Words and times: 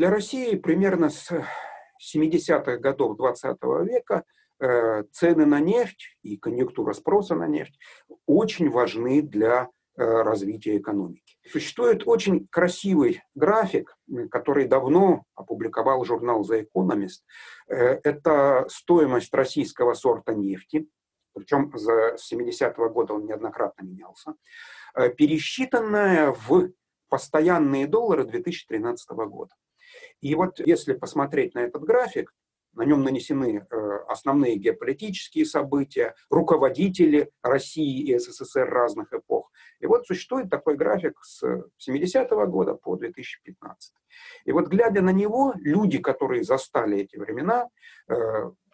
Для 0.00 0.08
России 0.08 0.56
примерно 0.56 1.10
с 1.10 1.30
70-х 2.16 2.78
годов 2.78 3.18
20 3.18 3.58
века 3.84 4.24
э, 4.58 5.02
цены 5.12 5.44
на 5.44 5.60
нефть 5.60 6.16
и 6.22 6.38
конъюнктура 6.38 6.94
спроса 6.94 7.34
на 7.34 7.46
нефть 7.46 7.78
очень 8.24 8.70
важны 8.70 9.20
для 9.20 9.68
э, 9.98 10.02
развития 10.02 10.78
экономики. 10.78 11.36
Существует 11.46 12.04
очень 12.06 12.48
красивый 12.48 13.22
график, 13.34 13.94
который 14.30 14.66
давно 14.66 15.24
опубликовал 15.34 16.02
журнал 16.06 16.48
The 16.50 16.66
Economist. 16.66 17.20
Э, 17.68 18.00
это 18.02 18.64
стоимость 18.70 19.34
российского 19.34 19.92
сорта 19.92 20.32
нефти, 20.32 20.88
причем 21.34 21.70
с 21.76 22.32
70-го 22.32 22.88
года 22.88 23.12
он 23.12 23.26
неоднократно 23.26 23.84
менялся, 23.84 24.32
пересчитанная 24.94 26.32
в 26.32 26.70
постоянные 27.10 27.86
доллары 27.86 28.24
2013 28.24 29.10
года. 29.10 29.54
И 30.20 30.34
вот 30.34 30.60
если 30.60 30.92
посмотреть 30.94 31.54
на 31.54 31.60
этот 31.60 31.82
график, 31.82 32.32
на 32.74 32.84
нем 32.84 33.02
нанесены 33.02 33.66
э, 33.68 33.96
основные 34.08 34.56
геополитические 34.56 35.44
события, 35.44 36.14
руководители 36.30 37.30
России 37.42 38.02
и 38.02 38.18
СССР 38.18 38.68
разных 38.68 39.12
эпох. 39.12 39.50
И 39.80 39.86
вот 39.86 40.06
существует 40.06 40.50
такой 40.50 40.76
график 40.76 41.18
с 41.22 41.42
70-го 41.44 42.46
года 42.46 42.74
по 42.74 42.96
2015. 42.96 43.92
И 44.44 44.52
вот 44.52 44.68
глядя 44.68 45.02
на 45.02 45.10
него, 45.10 45.52
люди, 45.56 45.98
которые 45.98 46.44
застали 46.44 46.98
эти 46.98 47.16
времена, 47.16 47.68
э, 48.08 48.14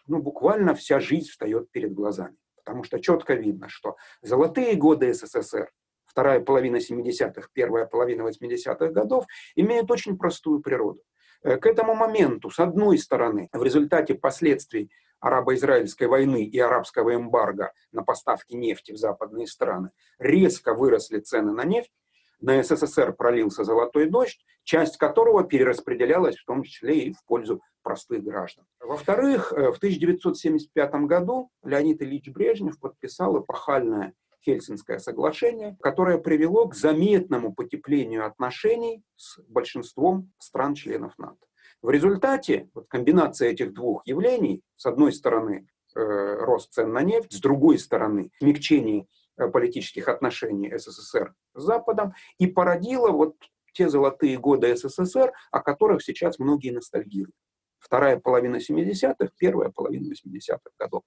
ну, 0.07 0.21
буквально 0.21 0.75
вся 0.75 0.99
жизнь 0.99 1.29
встает 1.29 1.71
перед 1.71 1.93
глазами. 1.93 2.37
Потому 2.63 2.83
что 2.83 2.99
четко 2.99 3.33
видно, 3.33 3.69
что 3.69 3.95
золотые 4.21 4.75
годы 4.75 5.13
СССР, 5.13 5.71
вторая 6.05 6.39
половина 6.39 6.77
70-х, 6.77 7.47
первая 7.53 7.85
половина 7.85 8.27
80-х 8.27 8.87
годов, 8.89 9.25
имеют 9.55 9.89
очень 9.89 10.17
простую 10.17 10.61
природу. 10.61 11.01
Э, 11.43 11.57
к 11.57 11.65
этому 11.65 11.95
моменту, 11.95 12.49
с 12.49 12.59
одной 12.59 12.97
стороны, 12.97 13.49
в 13.51 13.63
результате 13.63 14.15
последствий 14.15 14.91
арабо-израильской 15.19 16.07
войны 16.07 16.43
и 16.43 16.59
арабского 16.59 17.15
эмбарго 17.15 17.71
на 17.91 18.03
поставки 18.03 18.53
нефти 18.53 18.91
в 18.91 18.97
западные 18.97 19.47
страны, 19.47 19.91
резко 20.19 20.73
выросли 20.73 21.19
цены 21.19 21.51
на 21.53 21.63
нефть, 21.63 21.91
на 22.39 22.61
СССР 22.61 23.13
пролился 23.13 23.63
золотой 23.63 24.07
дождь, 24.07 24.45
часть 24.63 24.97
которого 24.97 25.43
перераспределялась 25.43 26.37
в 26.37 26.45
том 26.45 26.61
числе 26.63 26.99
и 26.99 27.13
в 27.13 27.23
пользу 27.25 27.61
простых 27.81 28.23
граждан. 28.23 28.65
Во-вторых, 28.79 29.53
э, 29.53 29.71
в 29.71 29.77
1975 29.77 31.07
году 31.07 31.49
Леонид 31.63 32.01
Ильич 32.01 32.29
Брежнев 32.29 32.79
подписал 32.79 33.41
эпохальное 33.41 34.13
Хельсинское 34.43 34.99
соглашение, 34.99 35.77
которое 35.81 36.17
привело 36.17 36.67
к 36.67 36.75
заметному 36.75 37.53
потеплению 37.53 38.25
отношений 38.25 39.03
с 39.15 39.39
большинством 39.47 40.31
стран-членов 40.37 41.17
НАТО. 41.17 41.47
В 41.81 41.89
результате 41.89 42.69
вот, 42.73 42.87
комбинация 42.87 43.49
этих 43.49 43.73
двух 43.73 44.05
явлений, 44.07 44.63
с 44.75 44.85
одной 44.85 45.13
стороны 45.13 45.67
э, 45.95 45.99
рост 45.99 46.73
цен 46.73 46.91
на 46.91 47.01
нефть, 47.01 47.33
с 47.33 47.39
другой 47.39 47.77
стороны 47.77 48.31
смягчение 48.39 49.07
э, 49.37 49.47
политических 49.47 50.07
отношений 50.07 50.75
СССР 50.75 51.33
с 51.53 51.61
Западом, 51.61 52.13
и 52.39 52.47
породила 52.47 53.11
вот 53.11 53.35
те 53.73 53.89
золотые 53.89 54.39
годы 54.39 54.75
СССР, 54.75 55.33
о 55.51 55.59
которых 55.59 56.01
сейчас 56.01 56.39
многие 56.39 56.71
ностальгируют. 56.71 57.35
Вторая 57.79 58.19
половина 58.19 58.57
70-х, 58.57 59.29
первая 59.37 59.69
половина 59.69 60.11
80-х 60.11 60.71
годов. 60.79 61.03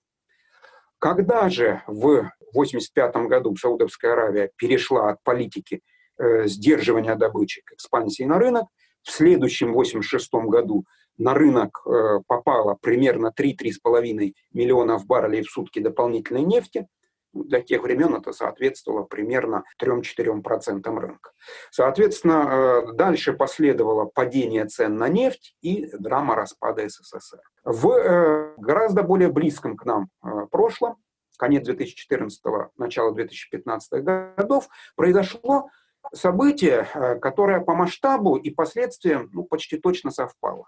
Когда 1.01 1.49
же 1.49 1.83
в 1.87 2.31
1985 2.53 3.17
году 3.27 3.57
Саудовская 3.57 4.13
Аравия 4.13 4.51
перешла 4.57 5.11
от 5.11 5.23
политики 5.25 5.81
э, 6.19 6.47
сдерживания 6.47 7.17
добычи 7.17 7.63
к 7.65 7.73
экспансии 7.73 8.23
на 8.25 8.39
рынок, 8.39 8.67
в 9.03 9.11
следующем 9.11 9.71
1986 9.71 10.33
году 10.51 10.85
на 11.17 11.35
рынок 11.35 11.81
э, 11.87 12.21
попало 12.27 12.77
примерно 12.81 13.33
3-3,5 13.37 14.35
миллионов 14.53 15.07
баррелей 15.07 15.43
в 15.43 15.51
сутки 15.51 15.81
дополнительной 15.81 16.43
нефти– 16.43 16.87
для 17.33 17.61
тех 17.61 17.83
времен 17.83 18.15
это 18.15 18.33
соответствовало 18.33 19.05
примерно 19.05 19.65
3-4% 19.83 20.99
рынка. 20.99 21.33
Соответственно, 21.71 22.85
э, 22.89 22.93
дальше 22.95 23.33
последовало 23.33 24.07
падение 24.07 24.67
цен 24.67 24.97
на 24.97 25.09
нефть 25.09 25.57
и 25.61 25.91
драма 25.97 26.35
распада 26.35 26.89
СССР. 26.89 27.41
В 27.65 27.89
э, 27.91 28.55
гораздо 28.59 29.03
более 29.03 29.31
близком 29.31 29.77
к 29.77 29.85
нам 29.85 30.09
э, 30.25 30.47
прошлом, 30.51 30.97
конец 31.39 31.65
2014 31.65 32.43
начало 32.77 33.15
2015 33.15 34.05
годов, 34.37 34.69
произошло 34.97 35.69
событие, 36.13 36.87
которое 37.21 37.61
по 37.61 37.75
масштабу 37.75 38.37
и 38.37 38.51
последствиям 38.51 39.31
ну, 39.33 39.45
почти 39.45 39.79
точно 39.79 40.11
совпало. 40.11 40.67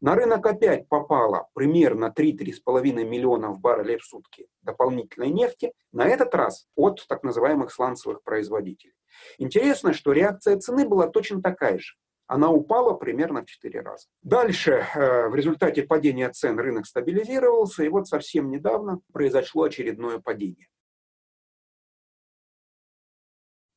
На 0.00 0.14
рынок 0.14 0.44
опять 0.46 0.88
попало 0.88 1.48
примерно 1.54 2.12
3-3,5 2.16 3.04
миллионов 3.04 3.60
баррелей 3.60 3.98
в 3.98 4.04
сутки 4.04 4.46
дополнительной 4.62 5.30
нефти, 5.30 5.72
на 5.92 6.06
этот 6.06 6.34
раз 6.34 6.66
от 6.74 7.04
так 7.08 7.22
называемых 7.22 7.72
сланцевых 7.72 8.22
производителей. 8.22 8.94
Интересно, 9.38 9.92
что 9.92 10.12
реакция 10.12 10.58
цены 10.58 10.86
была 10.86 11.08
точно 11.08 11.42
такая 11.42 11.78
же. 11.78 11.94
Она 12.26 12.50
упала 12.50 12.94
примерно 12.94 13.42
в 13.42 13.46
4 13.46 13.80
раза. 13.80 14.08
Дальше, 14.22 14.86
э, 14.94 15.28
в 15.28 15.34
результате 15.34 15.82
падения 15.82 16.30
цен, 16.30 16.58
рынок 16.58 16.86
стабилизировался, 16.86 17.84
и 17.84 17.88
вот 17.88 18.08
совсем 18.08 18.50
недавно 18.50 19.00
произошло 19.12 19.64
очередное 19.64 20.18
падение. 20.18 20.68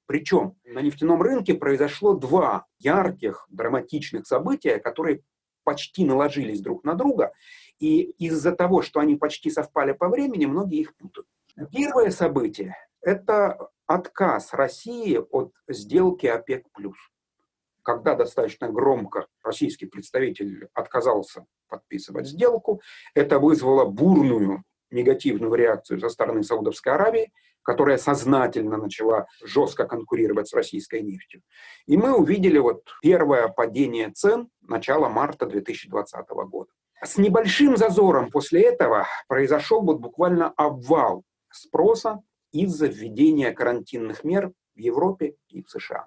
Причем 0.05 0.55
на 0.63 0.81
нефтяном 0.81 1.21
рынке 1.21 1.53
произошло 1.53 2.13
два 2.13 2.65
ярких, 2.79 3.45
драматичных 3.49 4.25
события, 4.25 4.79
которые 4.79 5.21
почти 5.67 6.05
наложились 6.05 6.61
друг 6.61 6.85
на 6.85 6.93
друга, 6.93 7.33
и 7.77 8.03
из-за 8.25 8.53
того, 8.53 8.81
что 8.81 9.01
они 9.01 9.17
почти 9.17 9.49
совпали 9.51 9.91
по 9.91 10.07
времени, 10.07 10.45
многие 10.45 10.79
их 10.79 10.95
путают. 10.95 11.27
Первое 11.73 12.09
событие– 12.11 12.77
это 13.01 13.67
отказ 13.85 14.53
России 14.53 15.17
от 15.17 15.53
сделки 15.67 16.25
ОПЕК+. 16.25 16.67
Когда 17.81 18.15
достаточно 18.15 18.69
громко 18.69 19.27
российский 19.43 19.87
представитель 19.87 20.69
отказался 20.73 21.45
подписывать 21.67 22.27
сделку, 22.27 22.81
это 23.13 23.37
вызвало 23.37 23.83
бурную 23.83 24.63
негативную 24.91 25.53
реакцию 25.53 25.99
со 25.99 26.09
стороны 26.09 26.43
Саудовской 26.43 26.93
Аравии, 26.93 27.31
которая 27.63 27.97
сознательно 27.97 28.77
начала 28.77 29.27
жестко 29.43 29.85
конкурировать 29.85 30.47
с 30.47 30.53
российской 30.53 31.01
нефтью. 31.01 31.41
И 31.85 31.97
мы 31.97 32.15
увидели 32.15 32.57
вот 32.59 32.83
первое 33.01 33.49
падение 33.49 34.09
цен 34.09 34.49
начала 34.61 35.09
марта 35.09 35.45
2020 35.45 36.29
года. 36.29 36.71
С 37.03 37.17
небольшим 37.17 37.77
зазором 37.77 38.31
после 38.31 38.61
этого 38.61 39.05
произошел 39.27 39.81
вот 39.81 39.99
буквально 39.99 40.53
обвал 40.55 41.23
спроса 41.51 42.21
из-за 42.51 42.87
введения 42.87 43.51
карантинных 43.51 44.23
мер 44.23 44.51
в 44.75 44.79
Европе 44.79 45.35
и 45.49 45.61
в 45.61 45.69
США. 45.69 46.05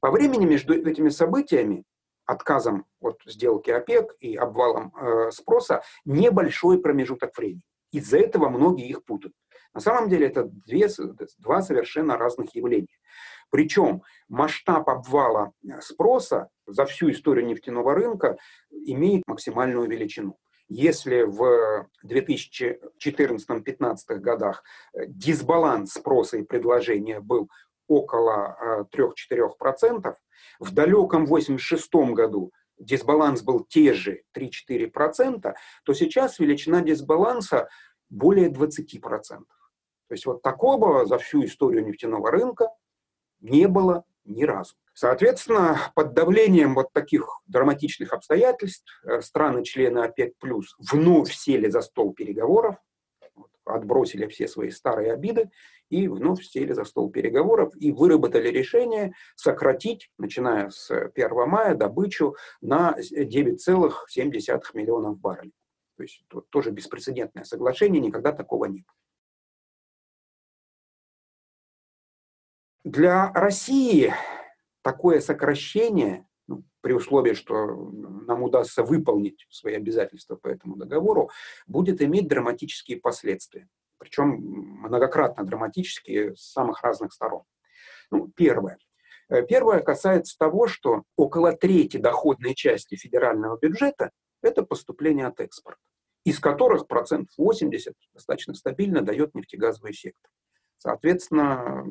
По 0.00 0.10
времени 0.10 0.44
между 0.44 0.74
этими 0.74 1.08
событиями, 1.08 1.84
отказом 2.26 2.84
от 3.00 3.20
сделки 3.26 3.70
ОПЕК 3.70 4.16
и 4.18 4.36
обвалом 4.36 4.92
э, 4.96 5.30
спроса, 5.30 5.82
небольшой 6.04 6.80
промежуток 6.80 7.36
времени. 7.36 7.62
Из-за 7.96 8.18
этого 8.18 8.50
многие 8.50 8.88
их 8.88 9.04
путают. 9.06 9.34
На 9.72 9.80
самом 9.80 10.10
деле 10.10 10.26
это 10.26 10.44
две, 10.44 10.88
два 11.38 11.62
совершенно 11.62 12.18
разных 12.18 12.54
явления. 12.54 12.98
Причем 13.48 14.02
масштаб 14.28 14.86
обвала 14.90 15.52
э, 15.64 15.80
спроса 15.80 16.50
за 16.66 16.84
всю 16.84 17.10
историю 17.10 17.46
нефтяного 17.46 17.94
рынка 17.94 18.36
имеет 18.70 19.22
максимальную 19.26 19.88
величину. 19.88 20.36
Если 20.68 21.22
в 21.22 21.88
2014-2015 22.04 23.96
годах 24.16 24.62
э, 24.92 25.06
дисбаланс 25.06 25.94
спроса 25.94 26.36
и 26.36 26.42
предложения 26.42 27.20
был 27.20 27.48
около 27.88 28.86
3-4%, 28.94 30.06
э, 30.06 30.14
в 30.58 30.70
далеком 30.72 31.22
1986 31.22 31.94
году 32.14 32.52
дисбаланс 32.78 33.42
был 33.42 33.64
те 33.64 33.92
же 33.92 34.22
3-4%, 34.36 35.54
то 35.84 35.94
сейчас 35.94 36.38
величина 36.38 36.82
дисбаланса 36.82 37.68
более 38.10 38.50
20%. 38.50 39.00
То 40.08 40.12
есть 40.12 40.26
вот 40.26 40.42
такого 40.42 41.06
за 41.06 41.18
всю 41.18 41.44
историю 41.44 41.84
нефтяного 41.84 42.30
рынка 42.30 42.70
не 43.40 43.66
было 43.66 44.04
ни 44.24 44.44
разу. 44.44 44.74
Соответственно, 44.94 45.78
под 45.94 46.14
давлением 46.14 46.74
вот 46.74 46.92
таких 46.92 47.40
драматичных 47.46 48.12
обстоятельств 48.12 48.86
э, 49.04 49.20
страны-члены 49.20 49.98
ОПЕК+, 49.98 50.34
вновь 50.90 51.32
сели 51.32 51.68
за 51.68 51.82
стол 51.82 52.14
переговоров, 52.14 52.76
отбросили 53.66 54.26
все 54.26 54.48
свои 54.48 54.70
старые 54.70 55.12
обиды 55.12 55.50
и 55.90 56.08
вновь 56.08 56.42
сели 56.44 56.72
за 56.72 56.84
стол 56.84 57.10
переговоров 57.10 57.74
и 57.76 57.92
выработали 57.92 58.48
решение 58.48 59.12
сократить, 59.34 60.10
начиная 60.18 60.70
с 60.70 60.90
1 60.90 61.48
мая, 61.48 61.74
добычу 61.74 62.36
на 62.60 62.96
9,7 62.98 64.62
миллионов 64.74 65.18
баррелей. 65.18 65.52
То 65.96 66.02
есть 66.02 66.22
тоже 66.50 66.70
беспрецедентное 66.70 67.44
соглашение, 67.44 68.00
никогда 68.00 68.32
такого 68.32 68.66
не 68.66 68.80
было. 68.80 68.94
Для 72.84 73.32
России 73.32 74.14
такое 74.82 75.20
сокращение 75.20 76.28
ну, 76.46 76.62
при 76.80 76.92
условии, 76.92 77.32
что 77.32 77.90
нам 77.90 78.42
удастся 78.42 78.84
выполнить 78.84 79.46
свои 79.50 79.74
обязательства 79.74 80.36
по 80.36 80.46
этому 80.46 80.76
договору, 80.76 81.30
будет 81.66 82.00
иметь 82.00 82.28
драматические 82.28 83.00
последствия. 83.00 83.68
Причем 83.98 84.28
многократно 84.82 85.44
драматические 85.44 86.36
с 86.36 86.52
самых 86.52 86.82
разных 86.82 87.12
сторон. 87.12 87.42
Ну, 88.10 88.28
первое. 88.28 88.78
Э, 89.28 89.42
первое 89.42 89.80
касается 89.80 90.36
того, 90.38 90.68
что 90.68 91.02
около 91.16 91.52
трети 91.56 91.96
доходной 91.96 92.54
части 92.54 92.94
федерального 92.94 93.58
бюджета– 93.58 94.10
это 94.56 94.66
поступление 94.66 95.26
от 95.26 95.40
экспорта, 95.40 95.80
из 96.24 96.40
которых 96.40 96.86
процент 96.86 97.28
80 97.36 97.94
достаточно 98.14 98.54
стабильно 98.54 99.02
дает 99.02 99.34
нефтегазовый 99.34 99.92
сектор. 99.92 100.30
Соответственно, 100.78 101.84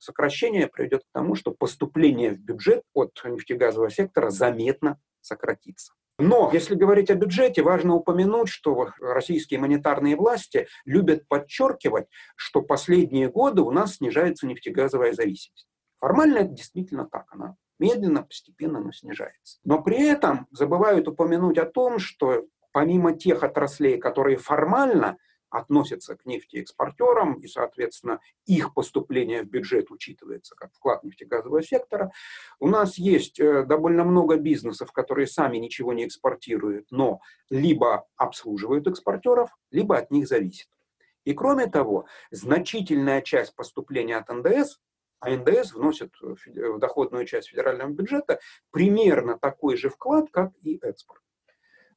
сокращение 0.00 0.66
приведет 0.66 1.02
к 1.02 1.12
тому, 1.12 1.34
что 1.34 1.52
поступление 1.52 2.32
в 2.32 2.40
бюджет 2.40 2.82
от 2.94 3.12
нефтегазового 3.24 3.90
сектора 3.90 4.30
заметно 4.30 5.00
сократится. 5.20 5.94
Но 6.18 6.50
если 6.52 6.74
говорить 6.74 7.10
о 7.10 7.14
бюджете, 7.14 7.62
важно 7.62 7.94
упомянуть, 7.94 8.48
что 8.48 8.90
российские 9.00 9.60
монетарные 9.60 10.16
власти 10.16 10.68
любят 10.84 11.26
подчеркивать, 11.28 12.08
что 12.36 12.60
последние 12.60 13.30
годы 13.30 13.62
у 13.62 13.70
нас 13.70 13.96
снижается 13.96 14.46
нефтегазовая 14.46 15.14
зависимость. 15.14 15.66
Формально 15.98 16.38
это 16.38 16.48
действительно 16.48 17.06
так, 17.06 17.24
она 17.30 17.56
медленно, 17.80 18.22
постепенно, 18.22 18.78
но 18.80 18.92
снижается. 18.92 19.58
Но 19.64 19.82
при 19.82 20.00
этом 20.00 20.46
забывают 20.52 21.08
упомянуть 21.08 21.58
о 21.58 21.66
том, 21.66 21.98
что 21.98 22.44
помимо 22.72 23.12
тех 23.12 23.42
отраслей, 23.42 23.98
которые 23.98 24.36
формально 24.36 25.18
относятся 25.50 26.16
к 26.16 26.24
нефтеэкспортерам, 26.26 27.34
и, 27.34 27.48
соответственно, 27.48 28.20
их 28.46 28.72
поступление 28.72 29.42
в 29.42 29.46
бюджет 29.46 29.90
учитывается 29.90 30.54
как 30.54 30.72
вклад 30.72 31.02
нефтегазового 31.02 31.62
сектора. 31.62 32.12
У 32.60 32.68
нас 32.68 32.98
есть 32.98 33.40
э, 33.40 33.64
довольно 33.64 34.04
много 34.04 34.36
бизнесов, 34.36 34.92
которые 34.92 35.26
сами 35.26 35.56
ничего 35.56 35.92
не 35.92 36.06
экспортируют, 36.06 36.86
но 36.90 37.20
либо 37.50 38.06
обслуживают 38.16 38.86
экспортеров, 38.86 39.50
либо 39.72 39.98
от 39.98 40.12
них 40.12 40.28
зависят. 40.28 40.68
И 41.24 41.34
кроме 41.34 41.66
того, 41.66 42.06
значительная 42.30 43.20
часть 43.20 43.54
поступления 43.54 44.16
от 44.16 44.28
НДС, 44.28 44.78
а 45.20 45.30
НДС 45.30 45.74
вносит 45.74 46.12
в 46.20 46.78
доходную 46.78 47.26
часть 47.26 47.48
федерального 47.48 47.90
бюджета 47.90 48.40
примерно 48.70 49.38
такой 49.38 49.76
же 49.76 49.90
вклад, 49.90 50.30
как 50.30 50.52
и 50.62 50.78
экспорт. 50.82 51.22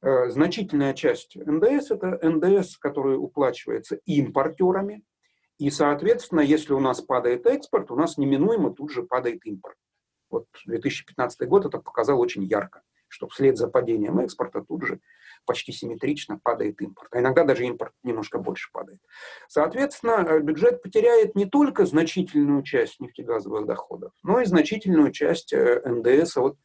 Э, 0.02 0.28
значительная 0.28 0.92
часть 0.92 1.34
НДС– 1.34 1.90
это 1.90 2.18
НДС, 2.22 2.76
который 2.76 3.16
уплачивается 3.16 3.96
импортерами. 4.04 5.02
И, 5.58 5.70
соответственно, 5.70 6.40
если 6.40 6.74
у 6.74 6.80
нас 6.80 7.00
падает 7.00 7.46
экспорт, 7.46 7.90
у 7.90 7.96
нас 7.96 8.18
неминуемо 8.18 8.74
тут 8.74 8.90
же 8.90 9.02
падает 9.02 9.46
импорт. 9.46 9.76
Вот 10.28 10.46
2015 10.66 11.48
год 11.48 11.64
это 11.64 11.78
показал 11.78 12.20
очень 12.20 12.44
ярко, 12.44 12.82
что 13.08 13.28
вслед 13.28 13.56
за 13.56 13.68
падением 13.68 14.18
экспорта 14.18 14.62
тут 14.62 14.84
же 14.84 15.00
почти 15.44 15.72
симметрично 15.72 16.38
падает 16.42 16.80
импорт. 16.80 17.08
А 17.12 17.20
иногда 17.20 17.44
даже 17.44 17.64
импорт 17.64 17.92
немножко 18.02 18.38
больше 18.38 18.70
падает. 18.72 19.00
Соответственно, 19.48 20.24
э, 20.26 20.40
бюджет 20.40 20.82
потеряет 20.82 21.34
не 21.34 21.46
только 21.46 21.86
значительную 21.86 22.62
часть 22.62 23.00
нефтегазовых 23.00 23.66
доходов, 23.66 24.12
но 24.22 24.40
и 24.40 24.44
значительную 24.44 25.12
часть 25.12 25.52
э, 25.52 25.82
НДС 25.84 26.36
от 26.36 26.56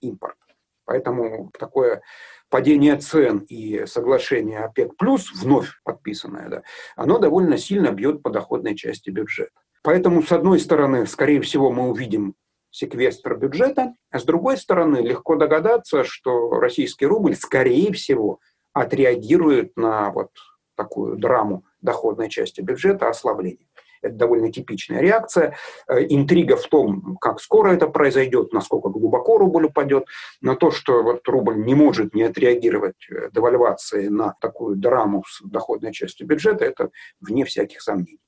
импорта. 0.00 0.46
Поэтому 0.84 1.50
такое 1.58 2.02
падение 2.48 2.96
цен 2.96 3.38
и 3.38 3.86
соглашение 3.86 4.60
ОПЕК+, 4.60 4.96
плюс 4.96 5.32
вновь 5.32 5.80
подписанное, 5.82 6.48
да, 6.48 6.62
оно 6.94 7.18
довольно 7.18 7.58
сильно 7.58 7.90
бьет 7.90 8.22
по 8.22 8.30
доходной 8.30 8.76
части 8.76 9.10
бюджета. 9.10 9.60
Поэтому, 9.82 10.22
с 10.22 10.32
одной 10.32 10.60
стороны, 10.60 11.06
скорее 11.06 11.40
всего, 11.40 11.70
мы 11.70 11.88
увидим 11.88 12.34
секвестр 12.76 13.36
бюджета, 13.36 13.94
а 14.10 14.18
с 14.18 14.24
другой 14.24 14.58
стороны, 14.58 14.98
легко 14.98 15.36
догадаться, 15.36 16.04
что 16.04 16.50
российский 16.60 17.06
рубль, 17.06 17.34
скорее 17.34 17.90
всего, 17.92 18.40
отреагирует 18.74 19.76
на 19.76 20.10
вот 20.10 20.30
такую 20.74 21.16
драму 21.16 21.64
доходной 21.80 22.28
части 22.28 22.60
бюджета 22.60 23.08
ослабления. 23.08 23.66
Это 24.02 24.14
довольно 24.14 24.52
типичная 24.52 25.00
реакция. 25.00 25.56
Э, 25.88 26.04
интрига 26.06 26.58
в 26.58 26.66
том, 26.66 27.16
как 27.18 27.40
скоро 27.40 27.70
это 27.70 27.88
произойдет, 27.88 28.52
насколько 28.52 28.90
глубоко 28.90 29.38
рубль 29.38 29.64
упадет. 29.64 30.04
Но 30.42 30.54
то, 30.54 30.70
что 30.70 31.02
вот 31.02 31.26
рубль 31.26 31.56
не 31.64 31.74
может 31.74 32.14
не 32.14 32.24
отреагировать 32.24 33.08
э, 33.10 33.30
девальвацией 33.32 34.10
на 34.10 34.34
такую 34.38 34.76
драму 34.76 35.24
с 35.26 35.40
доходной 35.42 35.94
частью 35.94 36.26
бюджета, 36.26 36.66
это 36.66 36.90
вне 37.20 37.46
всяких 37.46 37.80
сомнений. 37.80 38.20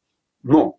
Но 0.42 0.78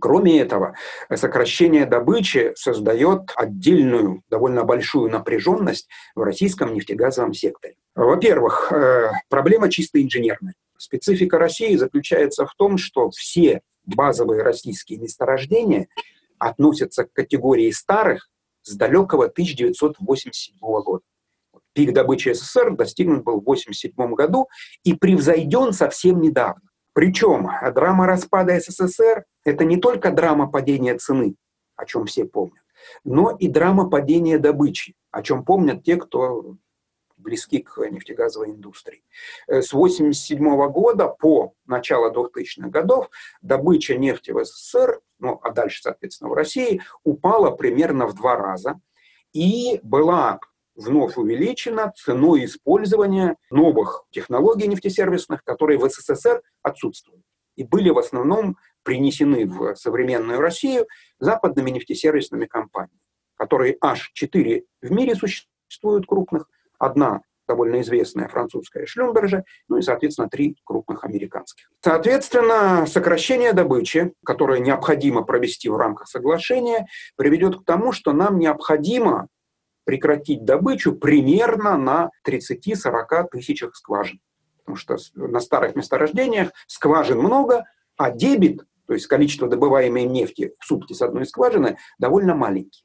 Кроме 0.00 0.40
этого, 0.40 0.74
сокращение 1.14 1.86
добычи 1.86 2.52
создает 2.54 3.32
отдельную, 3.34 4.22
довольно 4.28 4.64
большую 4.64 5.10
напряженность 5.10 5.88
в 6.14 6.20
российском 6.22 6.72
нефтегазовом 6.72 7.34
секторе. 7.34 7.76
Во-первых, 7.94 8.72
э, 8.72 9.10
проблема 9.28 9.70
чисто 9.70 10.00
инженерная. 10.00 10.54
Специфика 10.76 11.38
России 11.38 11.74
заключается 11.74 12.46
в 12.46 12.54
том, 12.54 12.78
что 12.78 13.10
все 13.10 13.62
базовые 13.84 14.42
российские 14.42 15.00
месторождения 15.00 15.88
относятся 16.38 17.04
к 17.04 17.12
категории 17.12 17.70
старых 17.72 18.28
с 18.62 18.76
далекого 18.76 19.28
1987 19.28 20.56
года. 20.60 21.02
Пик 21.72 21.92
добычи 21.92 22.32
СССР 22.32 22.76
достигнут 22.76 23.24
был 23.24 23.40
в 23.40 23.42
1987 23.42 24.14
году 24.14 24.48
и 24.84 24.94
превзойден 24.94 25.72
совсем 25.72 26.20
недавно. 26.20 26.67
Причем 26.98 27.48
драма 27.76 28.08
распада 28.08 28.58
СССР– 28.58 29.24
это 29.44 29.64
не 29.64 29.76
только 29.76 30.10
драма 30.10 30.50
падения 30.50 30.96
цены, 30.96 31.36
о 31.76 31.86
чем 31.86 32.06
все 32.06 32.24
помнят, 32.24 32.64
но 33.04 33.30
и 33.30 33.46
драма 33.46 33.88
падения 33.88 34.40
добычи, 34.40 34.96
о 35.12 35.22
чем 35.22 35.44
помнят 35.44 35.84
те, 35.84 35.94
кто 35.94 36.56
близки 37.16 37.60
к 37.60 37.78
нефтегазовой 37.88 38.50
индустрии. 38.50 39.04
Э, 39.46 39.62
с 39.62 39.72
1987 39.72 40.72
года 40.72 41.06
по 41.06 41.52
начало 41.66 42.12
2000-х 42.12 42.68
годов 42.68 43.10
добыча 43.42 43.96
нефти 43.96 44.32
в 44.32 44.44
СССР, 44.44 45.00
ну 45.20 45.38
а 45.44 45.52
дальше, 45.52 45.82
соответственно, 45.82 46.30
в 46.30 46.34
России, 46.34 46.82
упала 47.04 47.52
примерно 47.52 48.08
в 48.08 48.14
два 48.14 48.34
раза 48.34 48.80
и 49.32 49.78
была 49.84 50.40
вновь 50.78 51.16
увеличена 51.16 51.92
ценой 51.94 52.46
использования 52.46 53.36
новых 53.50 54.04
технологий 54.10 54.68
нефтесервисных, 54.68 55.44
которые 55.44 55.78
в 55.78 55.88
СССР 55.90 56.40
отсутствуют 56.62 57.22
и 57.56 57.64
были 57.64 57.90
в 57.90 57.98
основном 57.98 58.56
принесены 58.84 59.44
в 59.44 59.74
современную 59.74 60.40
Россию 60.40 60.86
западными 61.18 61.70
нефтесервисными 61.70 62.46
компаниями, 62.46 63.00
которые 63.36 63.76
аж 63.80 64.12
четыре 64.14 64.64
в 64.80 64.92
мире 64.92 65.16
существуют 65.16 66.06
крупных, 66.06 66.48
Одна 66.78 67.22
довольно 67.48 67.80
известная 67.80 68.28
французская 68.28 68.86
Шлюмберже, 68.86 69.42
ну 69.68 69.78
и, 69.78 69.82
соответственно, 69.82 70.28
три 70.28 70.56
крупных 70.64 71.02
американских. 71.02 71.70
Соответственно, 71.82 72.86
сокращение 72.86 73.52
добычи, 73.52 74.12
которое 74.24 74.60
необходимо 74.60 75.22
провести 75.22 75.68
в 75.68 75.76
рамках 75.76 76.08
соглашения, 76.08 76.86
приведет 77.16 77.56
к 77.56 77.64
тому, 77.64 77.90
что 77.92 78.12
нам 78.12 78.38
необходимо 78.38 79.28
прекратить 79.88 80.44
добычу 80.44 80.94
примерно 80.94 81.78
на 81.78 82.10
30-40 82.26 83.28
тысячах 83.30 83.74
скважин. 83.74 84.20
Потому 84.58 84.76
что 84.76 84.98
на 85.14 85.40
старых 85.40 85.76
месторождениях 85.76 86.50
скважин 86.66 87.20
много, 87.20 87.64
а 87.96 88.10
дебит, 88.10 88.66
то 88.86 88.92
есть 88.92 89.06
количество 89.06 89.48
добываемой 89.48 90.04
нефти 90.04 90.52
в 90.58 90.66
сутки 90.66 90.92
с 90.92 91.00
одной 91.00 91.24
скважины, 91.24 91.78
довольно 91.98 92.34
маленький. 92.34 92.84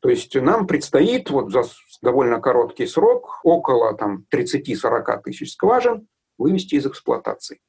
То 0.00 0.08
есть 0.08 0.34
нам 0.34 0.66
предстоит 0.66 1.28
вот 1.28 1.52
за 1.52 1.64
довольно 2.00 2.40
короткий 2.40 2.86
срок 2.86 3.40
около 3.42 3.94
там, 3.94 4.24
30-40 4.34 5.24
тысяч 5.24 5.52
скважин 5.52 6.08
вывести 6.38 6.76
из 6.76 6.86
эксплуатации. 6.86 7.60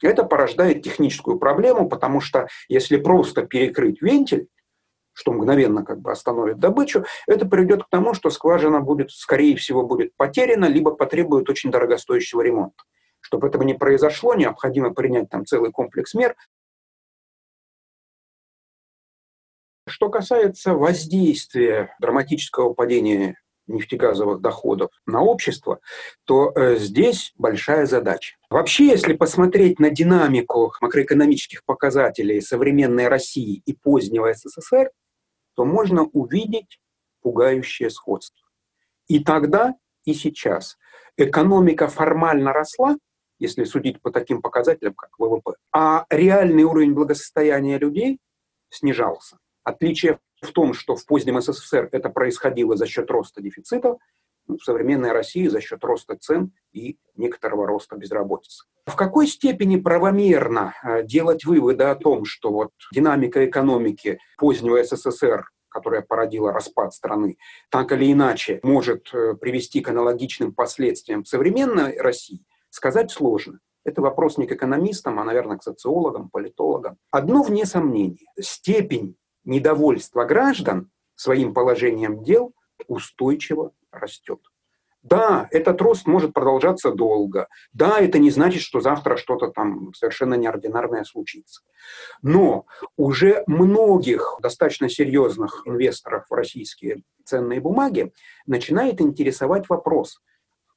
Это 0.00 0.24
порождает 0.24 0.82
техническую 0.82 1.38
проблему, 1.38 1.90
потому 1.90 2.22
что 2.22 2.48
если 2.70 2.96
просто 2.96 3.42
перекрыть 3.42 4.00
вентиль, 4.00 4.48
что 5.18 5.32
мгновенно 5.32 5.84
как 5.84 6.00
бы 6.00 6.12
остановит 6.12 6.60
добычу, 6.60 7.04
это 7.26 7.44
приведет 7.44 7.82
к 7.82 7.88
тому, 7.90 8.14
что 8.14 8.30
скважина 8.30 8.80
будет, 8.80 9.10
скорее 9.10 9.56
всего, 9.56 9.82
будет 9.82 10.14
потеряна, 10.16 10.66
либо 10.66 10.92
потребует 10.92 11.50
очень 11.50 11.72
дорогостоящего 11.72 12.40
ремонта. 12.40 12.84
Чтобы 13.18 13.48
этого 13.48 13.64
не 13.64 13.74
произошло, 13.74 14.34
необходимо 14.34 14.94
принять 14.94 15.28
там 15.28 15.44
целый 15.44 15.72
комплекс 15.72 16.14
мер, 16.14 16.36
Что 19.88 20.10
касается 20.10 20.74
воздействия 20.74 21.96
драматического 21.98 22.74
падения 22.74 23.36
нефтегазовых 23.68 24.42
доходов 24.42 24.90
на 25.06 25.22
общество, 25.22 25.80
то 26.24 26.52
э, 26.54 26.76
здесь 26.76 27.32
большая 27.36 27.86
задача. 27.86 28.36
Вообще, 28.50 28.86
если 28.88 29.14
посмотреть 29.14 29.78
на 29.78 29.90
динамику 29.90 30.72
макроэкономических 30.80 31.64
показателей 31.64 32.42
современной 32.42 33.08
России 33.08 33.62
и 33.64 33.72
позднего 33.72 34.32
СССР, 34.32 34.90
то 35.58 35.64
можно 35.64 36.04
увидеть 36.04 36.78
пугающее 37.20 37.90
сходство. 37.90 38.46
И 39.08 39.24
тогда, 39.24 39.74
и 40.04 40.14
сейчас. 40.14 40.78
Экономика 41.16 41.88
формально 41.88 42.52
росла, 42.52 42.96
если 43.40 43.64
судить 43.64 44.00
по 44.00 44.12
таким 44.12 44.40
показателям, 44.40 44.94
как 44.94 45.10
ВВП, 45.18 45.54
а 45.72 46.06
реальный 46.10 46.62
уровень 46.62 46.94
благосостояния 46.94 47.76
людей 47.76 48.20
снижался. 48.70 49.38
Отличие 49.64 50.20
в 50.40 50.52
том, 50.52 50.74
что 50.74 50.94
в 50.94 51.04
позднем 51.04 51.40
СССР 51.40 51.88
это 51.90 52.08
происходило 52.08 52.76
за 52.76 52.86
счет 52.86 53.10
роста 53.10 53.42
дефицита, 53.42 53.88
ну, 53.88 53.98
в 54.48 54.64
современной 54.64 55.12
России 55.12 55.46
за 55.46 55.60
счет 55.60 55.84
роста 55.84 56.16
цен 56.16 56.52
и 56.72 56.98
некоторого 57.16 57.66
роста 57.66 57.96
безработицы. 57.96 58.64
В 58.86 58.96
какой 58.96 59.26
степени 59.26 59.76
правомерно 59.76 60.74
э, 60.82 61.02
делать 61.04 61.44
выводы 61.44 61.84
о 61.84 61.94
том, 61.94 62.24
что 62.24 62.50
вот 62.50 62.70
динамика 62.92 63.44
экономики 63.44 64.18
позднего 64.36 64.82
СССР 64.82 65.44
которая 65.70 66.00
породила 66.00 66.50
распад 66.50 66.94
страны, 66.94 67.36
так 67.70 67.92
или 67.92 68.10
иначе 68.10 68.58
может 68.62 69.10
э, 69.12 69.34
привести 69.34 69.80
к 69.80 69.88
аналогичным 69.88 70.54
последствиям 70.54 71.26
современной 71.26 71.98
России, 71.98 72.40
сказать 72.70 73.10
сложно. 73.10 73.60
Это 73.84 74.02
вопрос 74.02 74.38
не 74.38 74.46
к 74.46 74.52
экономистам, 74.52 75.18
а, 75.18 75.24
наверное, 75.24 75.56
к 75.56 75.62
социологам, 75.62 76.30
политологам. 76.30 76.96
Одно 77.10 77.42
вне 77.42 77.64
сомнения. 77.64 78.26
Степень 78.40 79.16
недовольства 79.44 80.24
граждан 80.24 80.90
своим 81.14 81.54
положением 81.54 82.22
дел 82.22 82.52
устойчиво 82.86 83.72
растет. 83.90 84.40
Да, 85.02 85.48
этот 85.52 85.80
рост 85.80 86.06
может 86.06 86.34
продолжаться 86.34 86.90
долго. 86.90 87.48
Да, 87.72 87.98
это 88.00 88.18
не 88.18 88.30
значит, 88.30 88.62
что 88.62 88.80
завтра 88.80 89.16
что-то 89.16 89.48
там 89.48 89.94
совершенно 89.94 90.34
неординарное 90.34 91.04
случится. 91.04 91.62
Но 92.20 92.66
уже 92.96 93.44
многих 93.46 94.38
достаточно 94.42 94.88
серьезных 94.88 95.62
инвесторов 95.66 96.26
в 96.28 96.34
российские 96.34 97.04
ценные 97.24 97.60
бумаги 97.60 98.12
начинает 98.46 99.00
интересовать 99.00 99.68
вопрос. 99.68 100.20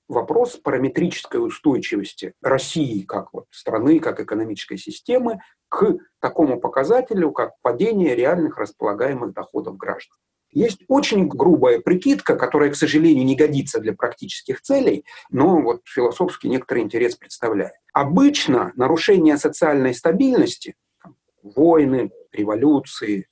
Вопрос 0.08 0.58
параметрической 0.58 1.44
устойчивости 1.46 2.34
России 2.42 3.04
как 3.04 3.34
вот 3.34 3.48
страны, 3.50 4.00
как 4.00 4.20
экономической 4.20 4.78
системы 4.78 5.40
к 5.68 5.98
такому 6.20 6.60
показателю, 6.60 7.32
как 7.32 7.54
падение 7.62 8.16
реальных 8.16 8.58
располагаемых 8.58 9.34
доходов 9.34 9.78
граждан. 9.78 10.18
Есть 10.52 10.82
очень 10.88 11.28
грубая 11.28 11.80
прикидка, 11.80 12.36
которая, 12.36 12.72
к 12.72 12.76
сожалению, 12.76 13.26
не 13.26 13.36
годится 13.36 13.80
для 13.80 13.94
практических 13.94 14.62
целей, 14.62 15.06
но 15.30 15.62
вот 15.62 15.82
философский 15.86 16.50
некоторый 16.50 16.84
интерес 16.84 17.16
представляет. 17.16 17.74
Обычно 17.94 18.74
нарушение 18.76 19.38
социальной 19.38 19.94
стабильности, 19.94 20.76
войны, 21.42 22.12
революции, 22.32 23.28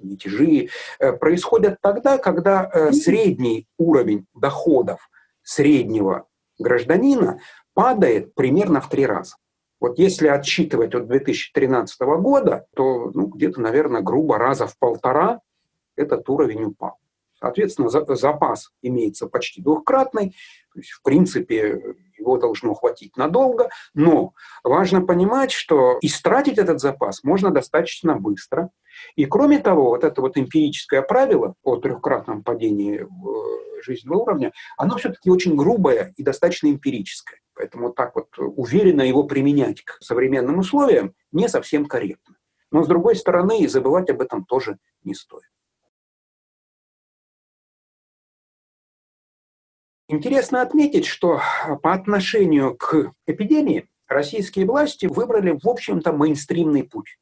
мятежи, 0.00 0.68
э, 0.98 1.12
происходят 1.12 1.78
тогда, 1.80 2.18
когда 2.18 2.70
э, 2.72 2.92
средний 2.92 3.68
уровень 3.78 4.26
доходов 4.34 5.08
среднего 5.42 6.26
гражданина 6.58 7.38
падает 7.74 8.34
примерно 8.34 8.80
в 8.80 8.88
три 8.88 9.06
раза. 9.06 9.36
Вот 9.80 9.98
если 9.98 10.28
отсчитывать 10.28 10.94
от 10.94 11.06
2013 11.08 12.00
года, 12.00 12.66
то 12.74 13.10
ну, 13.12 13.26
где-то, 13.26 13.60
наверное, 13.60 14.00
грубо 14.00 14.38
раза 14.38 14.66
в 14.66 14.78
полтора 14.78 15.40
этот 15.96 16.28
уровень 16.28 16.64
упал. 16.64 16.98
Соответственно, 17.38 17.88
запас 17.88 18.70
имеется 18.80 19.26
почти 19.26 19.60
двухкратный, 19.60 20.30
то 20.72 20.80
есть, 20.80 20.90
в 20.90 21.02
принципе, 21.02 21.94
его 22.18 22.38
должно 22.38 22.74
хватить 22.74 23.16
надолго, 23.16 23.68
но 23.92 24.32
важно 24.62 25.02
понимать, 25.02 25.52
что 25.52 25.98
истратить 26.00 26.58
этот 26.58 26.80
запас 26.80 27.22
можно 27.22 27.50
достаточно 27.50 28.16
быстро. 28.16 28.70
И 29.14 29.26
кроме 29.26 29.58
того, 29.58 29.90
вот 29.90 30.04
это 30.04 30.20
вот 30.20 30.38
эмпирическое 30.38 31.02
правило 31.02 31.54
о 31.62 31.76
трехкратном 31.76 32.42
падении 32.42 33.02
э, 33.02 33.82
жизненного 33.82 34.22
уровня, 34.22 34.52
оно 34.76 34.96
все-таки 34.96 35.30
очень 35.30 35.54
грубое 35.54 36.14
и 36.16 36.22
достаточно 36.22 36.68
эмпирическое. 36.68 37.40
Поэтому 37.54 37.92
так 37.92 38.14
вот 38.16 38.28
уверенно 38.38 39.02
его 39.02 39.24
применять 39.24 39.82
к 39.82 39.98
современным 40.00 40.58
условиям 40.58 41.14
не 41.30 41.48
совсем 41.48 41.86
корректно. 41.86 42.36
Но, 42.70 42.82
с 42.82 42.88
другой 42.88 43.14
стороны, 43.14 43.60
и 43.60 43.68
забывать 43.68 44.10
об 44.10 44.20
этом 44.20 44.44
тоже 44.44 44.78
не 45.04 45.14
стоит. 45.14 45.53
Интересно 50.08 50.60
отметить, 50.60 51.06
что 51.06 51.40
по 51.82 51.94
отношению 51.94 52.76
к 52.76 53.12
эпидемии 53.26 53.88
российские 54.06 54.66
власти 54.66 55.06
выбрали, 55.06 55.58
в 55.62 55.66
общем-то, 55.66 56.12
мейнстримный 56.12 56.84
путь. 56.84 57.16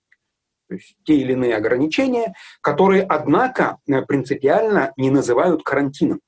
То 0.68 0.74
есть 0.74 0.96
те 1.04 1.14
или 1.14 1.32
иные 1.32 1.56
ограничения, 1.56 2.34
которые, 2.60 3.02
однако, 3.04 3.78
принципиально 4.08 4.92
не 4.96 5.10
называют 5.10 5.62
карантином. 5.62 6.20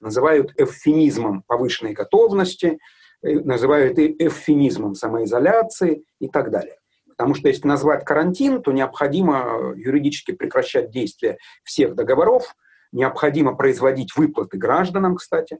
Называют 0.00 0.52
эвфемизмом 0.56 1.42
повышенной 1.42 1.92
готовности, 1.92 2.78
э, 3.22 3.40
называют 3.40 3.98
эвфемизмом 3.98 4.94
самоизоляции 4.94 6.04
и 6.20 6.28
так 6.28 6.50
далее. 6.50 6.76
Потому 7.08 7.34
что 7.34 7.48
если 7.48 7.66
назвать 7.66 8.04
карантин, 8.04 8.62
то 8.62 8.70
необходимо 8.72 9.72
юридически 9.74 10.32
прекращать 10.32 10.90
действие 10.90 11.38
всех 11.64 11.94
договоров, 11.94 12.54
необходимо 12.92 13.56
производить 13.56 14.14
выплаты 14.16 14.58
гражданам, 14.58 15.16
кстати, 15.16 15.58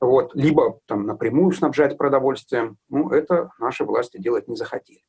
вот, 0.00 0.34
либо 0.34 0.80
там 0.86 1.04
напрямую 1.04 1.52
снабжать 1.52 1.98
продовольствием, 1.98 2.78
ну, 2.88 3.10
это 3.10 3.50
наши 3.58 3.84
власти 3.84 4.18
делать 4.18 4.48
не 4.48 4.56
захотели. 4.56 5.02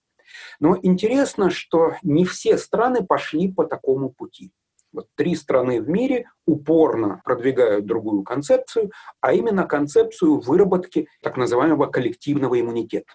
Но 0.60 0.78
интересно, 0.82 1.50
что 1.50 1.96
не 2.04 2.26
все 2.26 2.58
страны 2.58 3.06
пошли 3.06 3.52
по 3.52 3.66
такому 3.66 4.10
пути. 4.10 4.52
Вот 4.94 5.08
три 5.16 5.36
страны 5.36 5.82
в 5.82 5.90
мире 5.90 6.30
упорно 6.46 7.22
продвигают 7.24 7.86
другую 7.86 8.24
концепцию, 8.24 8.92
а 9.22 9.34
именно 9.34 9.66
концепцию 9.66 10.42
выработки 10.42 11.08
так 11.22 11.38
называемого 11.38 11.88
коллективного 11.88 12.60
иммунитета. 12.60 13.14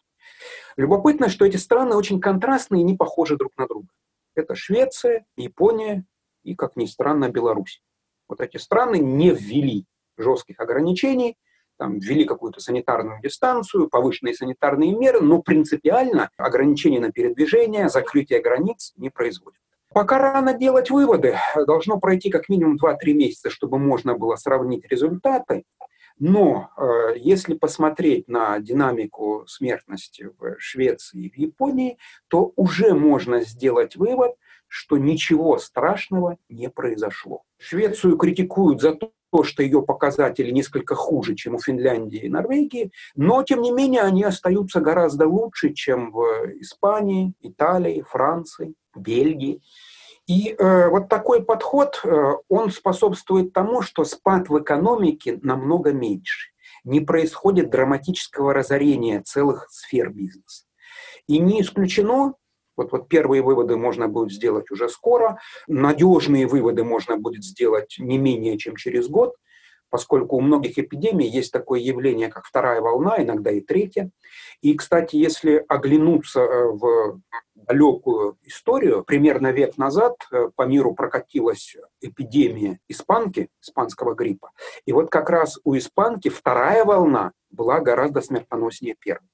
Любопытно, 0.77 1.29
что 1.29 1.45
эти 1.45 1.57
страны 1.57 1.95
очень 1.95 2.21
контрастные 2.21 2.81
и 2.81 2.85
не 2.85 2.97
похожи 2.97 3.37
друг 3.37 3.53
на 3.59 3.67
друга. 3.67 3.89
Это 4.35 4.55
Швеция, 4.55 5.27
Япония 5.37 6.07
и, 6.43 6.55
как 6.55 6.77
ни 6.77 6.87
странно, 6.87 7.29
Беларусь. 7.31 7.83
Вот 8.29 8.41
эти 8.41 8.57
страны 8.57 8.99
не 8.99 9.31
ввели 9.31 9.87
жестких 10.17 10.61
ограничений, 10.61 11.37
там, 11.79 11.99
ввели 11.99 12.25
какую-то 12.25 12.61
санитарную 12.61 13.21
дистанцию, 13.23 13.89
повышенные 13.89 14.35
санитарные 14.35 14.95
меры, 14.95 15.21
но 15.21 15.43
принципиально 15.43 16.31
ограничения 16.37 17.01
на 17.01 17.13
передвижение, 17.13 17.89
закрытие 17.89 18.41
границ 18.41 18.93
не 18.97 19.11
производят. 19.11 19.61
Пока 19.93 20.19
рано 20.19 20.53
делать 20.53 20.91
выводы, 20.91 21.39
должно 21.67 21.99
пройти 21.99 22.29
как 22.29 22.49
минимум 22.49 22.77
2-3 22.77 23.15
месяца, 23.15 23.51
чтобы 23.51 23.79
можно 23.79 24.15
было 24.15 24.37
сравнить 24.37 24.87
результаты. 24.87 25.65
Но 26.19 26.71
э, 26.77 27.15
если 27.17 27.55
посмотреть 27.55 28.27
на 28.29 28.59
динамику 28.59 29.45
смертности 29.47 30.31
в 30.39 30.57
Швеции 30.59 31.25
и 31.25 31.31
в 31.31 31.37
Японии, 31.37 31.99
то 32.29 32.53
уже 32.57 32.95
можно 32.95 33.41
сделать 33.43 33.97
вывод, 33.97 34.33
что 34.69 34.97
ничего 34.97 35.59
страшного 35.59 36.39
не 36.49 36.69
произошло. 36.69 37.43
Швецию 37.59 38.17
критикуют 38.17 38.81
за 38.81 38.95
то, 38.95 39.13
что 39.45 39.63
ее 39.63 39.83
показатели 39.83 40.51
несколько 40.51 40.95
хуже, 40.95 41.35
чем 41.35 41.55
у 41.55 41.59
Финляндии 41.59 42.21
и 42.21 42.29
Норвегии, 42.29 42.91
но, 43.15 43.43
тем 43.43 43.63
не 43.63 43.71
менее, 43.71 44.03
они 44.03 44.25
остаются 44.25 44.81
гораздо 44.81 45.27
лучше, 45.29 45.73
чем 45.73 46.13
в 46.13 46.23
Испании, 46.61 47.35
Италии, 47.41 48.05
Франции, 48.09 48.75
Бельгии. 48.95 49.61
И 50.27 50.57
э, 50.59 50.89
вот 50.89 51.09
такой 51.09 51.45
подход, 51.45 52.01
э, 52.03 52.33
он 52.49 52.71
способствует 52.71 53.53
тому, 53.53 53.83
что 53.83 54.05
спад 54.05 54.49
в 54.49 54.59
экономике 54.59 55.39
намного 55.43 55.93
меньше. 55.93 56.51
Не 56.83 57.01
происходит 57.01 57.71
драматического 57.71 58.53
разорения 58.53 59.21
целых 59.21 59.69
сфер 59.71 60.11
бизнеса. 60.11 60.65
И 61.29 61.39
не 61.39 61.63
исключено, 61.63 62.35
вот, 62.77 62.93
вот 62.93 63.09
первые 63.09 63.43
выводы 63.43 63.77
можно 63.77 64.09
будет 64.09 64.33
сделать 64.33 64.71
уже 64.71 64.89
скоро. 64.89 65.39
Надежные 65.67 66.47
выводы 66.47 66.85
можно 66.85 67.17
будет 67.17 67.45
сделать 67.45 67.97
не 67.99 68.19
менее 68.19 68.59
чем 68.59 68.77
через 68.77 69.09
год, 69.09 69.35
поскольку 69.91 70.37
у 70.37 70.41
многих 70.41 70.79
эпидемий 70.79 71.29
есть 71.29 71.53
такое 71.53 71.81
явление, 71.81 72.29
как 72.29 72.45
вторая 72.45 72.81
волна, 72.81 73.23
иногда 73.23 73.51
и 73.51 73.61
третья. 73.61 74.11
И, 74.61 74.75
кстати, 74.75 75.17
если 75.17 75.65
оглянуться 75.69 76.41
э, 76.41 76.69
в 76.73 77.21
далекую 77.55 78.39
историю, 78.43 79.05
примерно 79.05 79.53
век 79.53 79.77
назад 79.77 80.17
э, 80.31 80.51
по 80.55 80.63
миру 80.63 80.95
прокатилась 80.95 81.77
эпидемия 82.01 82.79
испанки, 82.89 83.49
испанского 83.63 84.15
гриппа. 84.15 84.51
И 84.85 84.93
вот 84.93 85.11
как 85.11 85.31
раз 85.31 85.59
у 85.65 85.77
испанки 85.77 86.29
вторая 86.29 86.85
волна 86.85 87.33
была 87.51 87.81
гораздо 87.81 88.21
смертоноснее 88.21 88.97
первой. 88.99 89.29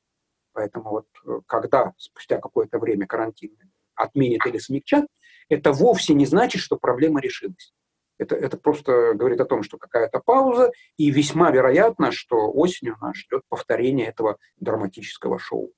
Поэтому 0.52 0.90
вот 0.90 1.06
э, 1.26 1.40
когда 1.46 1.92
спустя 1.96 2.38
какое-то 2.38 2.78
время 2.78 3.06
карантин 3.06 3.56
отменят 3.94 4.46
или 4.46 4.58
смягчат, 4.58 5.06
это 5.48 5.72
вовсе 5.72 6.14
не 6.14 6.26
значит, 6.26 6.60
что 6.60 6.76
проблема 6.76 7.20
решилась. 7.20 7.72
Это, 8.18 8.36
это 8.36 8.56
просто 8.56 9.14
говорит 9.14 9.40
о 9.40 9.44
том, 9.46 9.62
что 9.62 9.78
какая-то 9.78 10.20
пауза, 10.20 10.70
и 10.96 11.10
весьма 11.10 11.50
вероятно, 11.50 12.12
что 12.12 12.50
осенью 12.52 12.96
нас 13.00 13.16
ждет 13.16 13.42
повторение 13.48 14.06
этого 14.06 14.38
драматического 14.58 15.38
шоу. 15.38 15.72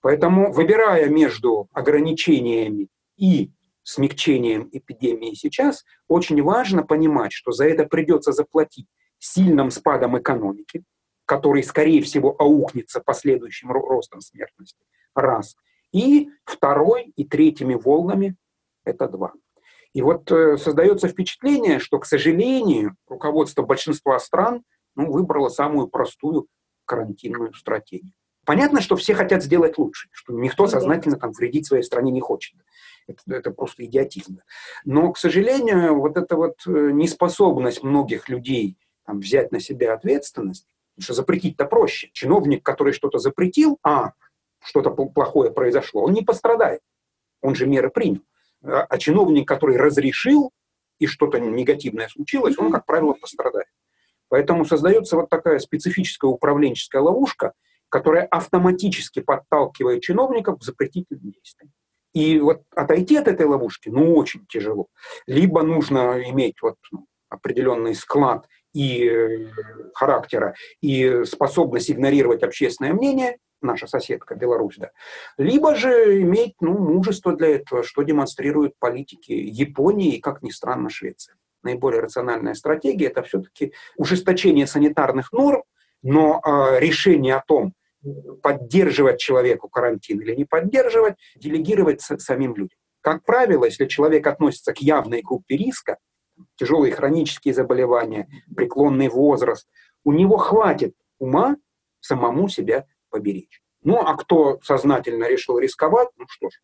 Поэтому, 0.00 0.52
выбирая 0.52 1.08
между 1.08 1.68
ограничениями 1.72 2.88
и 3.16 3.50
смягчением 3.82 4.68
эпидемии 4.72 5.34
сейчас, 5.34 5.84
очень 6.08 6.42
важно 6.42 6.82
понимать, 6.82 7.32
что 7.32 7.52
за 7.52 7.66
это 7.66 7.84
придется 7.84 8.32
заплатить 8.32 8.86
сильным 9.18 9.70
спадом 9.70 10.18
экономики, 10.18 10.82
который, 11.26 11.62
скорее 11.62 12.00
всего, 12.02 12.34
аукнется 12.38 13.00
последующим 13.00 13.70
ростом 13.70 14.20
смертности. 14.20 14.78
Раз. 15.14 15.56
И 15.92 16.30
второй 16.44 17.12
и 17.16 17.24
третьими 17.24 17.74
волнами– 17.74 18.36
это 18.84 19.08
два. 19.08 19.32
И 19.92 20.02
вот 20.02 20.30
э, 20.30 20.56
создается 20.58 21.08
впечатление, 21.08 21.78
что, 21.78 21.98
к 21.98 22.06
сожалению, 22.06 22.96
руководство 23.08 23.62
большинства 23.62 24.18
стран 24.20 24.62
ну, 24.94 25.10
выбрало 25.10 25.48
самую 25.48 25.88
простую 25.88 26.46
карантинную 26.84 27.54
стратегию. 27.54 28.12
Понятно, 28.44 28.80
что 28.80 28.94
все 28.94 29.14
хотят 29.14 29.42
сделать 29.42 29.76
лучше, 29.76 30.08
что 30.12 30.32
никто 30.32 30.68
сознательно 30.68 31.18
там 31.18 31.32
вредить 31.32 31.66
своей 31.66 31.82
стране 31.82 32.12
не 32.12 32.20
хочет. 32.20 32.54
Это, 33.08 33.20
это 33.26 33.50
просто 33.50 33.84
идиотизм. 33.84 34.38
Но, 34.84 35.12
к 35.12 35.18
сожалению, 35.18 35.98
вот 35.98 36.16
эта 36.16 36.36
вот 36.36 36.58
э, 36.66 36.90
неспособность 36.92 37.82
многих 37.82 38.28
людей 38.28 38.78
там, 39.04 39.20
взять 39.20 39.50
на 39.50 39.60
себя 39.60 39.94
ответственность, 39.94 40.68
что 40.98 41.14
запретить-то 41.14 41.64
проще. 41.66 42.10
Чиновник, 42.12 42.64
который 42.64 42.92
что-то 42.92 43.18
запретил, 43.18 43.78
а 43.82 44.12
что-то 44.62 44.90
плохое 44.90 45.50
произошло, 45.50 46.02
он 46.02 46.12
не 46.12 46.22
пострадает. 46.22 46.80
Он 47.42 47.54
же 47.54 47.66
меры 47.66 47.90
принял. 47.90 48.22
А, 48.62 48.82
а 48.82 48.98
чиновник, 48.98 49.46
который 49.46 49.76
разрешил, 49.76 50.52
и 50.98 51.06
что-то 51.06 51.38
негативное 51.38 52.08
случилось, 52.08 52.58
он, 52.58 52.72
как 52.72 52.86
правило, 52.86 53.12
пострадает. 53.12 53.68
Поэтому 54.28 54.64
создается 54.64 55.16
вот 55.16 55.28
такая 55.28 55.58
специфическая 55.58 56.30
управленческая 56.30 57.02
ловушка, 57.02 57.52
которая 57.88 58.26
автоматически 58.26 59.20
подталкивает 59.20 60.02
чиновников 60.02 60.58
к 60.58 60.64
запретительным 60.64 61.32
действиям. 61.32 61.72
И 62.12 62.38
вот 62.40 62.62
отойти 62.74 63.16
от 63.16 63.28
этой 63.28 63.46
ловушки, 63.46 63.90
ну, 63.90 64.16
очень 64.16 64.46
тяжело. 64.46 64.88
Либо 65.26 65.62
нужно 65.62 66.22
иметь 66.30 66.62
вот 66.62 66.76
ну, 66.90 67.06
определенный 67.28 67.94
склад 67.94 68.48
и 68.76 69.08
э, 69.08 69.50
характера, 69.94 70.54
и 70.82 71.24
способность 71.24 71.90
игнорировать 71.90 72.42
общественное 72.42 72.92
мнение, 72.92 73.38
наша 73.62 73.86
соседка 73.86 74.34
Беларусь, 74.34 74.76
да, 74.76 74.90
либо 75.38 75.74
же 75.74 76.20
иметь 76.20 76.56
ну, 76.60 76.76
мужество 76.76 77.34
для 77.34 77.56
этого, 77.56 77.82
что 77.82 78.02
демонстрируют 78.02 78.74
политики 78.78 79.32
Японии 79.32 80.16
и, 80.16 80.20
как 80.20 80.42
ни 80.42 80.50
странно, 80.50 80.90
Швеции. 80.90 81.34
Наиболее 81.62 82.02
рациональная 82.02 82.54
стратегия– 82.54 83.06
это 83.08 83.22
все-таки 83.22 83.72
ужесточение 83.96 84.66
санитарных 84.66 85.32
норм, 85.32 85.62
но 86.02 86.42
э, 86.44 86.78
решение 86.78 87.36
о 87.36 87.44
том, 87.46 87.72
поддерживать 88.42 89.18
человеку 89.18 89.68
карантин 89.68 90.20
или 90.20 90.34
не 90.34 90.44
поддерживать, 90.44 91.14
делегировать 91.34 92.02
самим 92.02 92.54
людям. 92.54 92.78
Как 93.00 93.24
правило, 93.24 93.64
если 93.64 93.86
человек 93.86 94.26
относится 94.26 94.74
к 94.74 94.78
явной 94.78 95.22
группе 95.22 95.56
риска, 95.56 95.96
тяжелые 96.56 96.92
хронические 96.92 97.54
заболевания, 97.54 98.28
преклонный 98.54 99.08
возраст, 99.08 99.68
у 100.04 100.12
него 100.12 100.36
хватит 100.36 100.94
ума 101.18 101.56
самому 102.00 102.48
себя 102.48 102.86
поберечь. 103.10 103.62
Ну, 103.82 103.98
а 103.98 104.16
кто 104.16 104.60
сознательно 104.62 105.28
решил 105.28 105.58
рисковать, 105.58 106.08
ну 106.16 106.26
что 106.28 106.50
ж, 106.50 106.54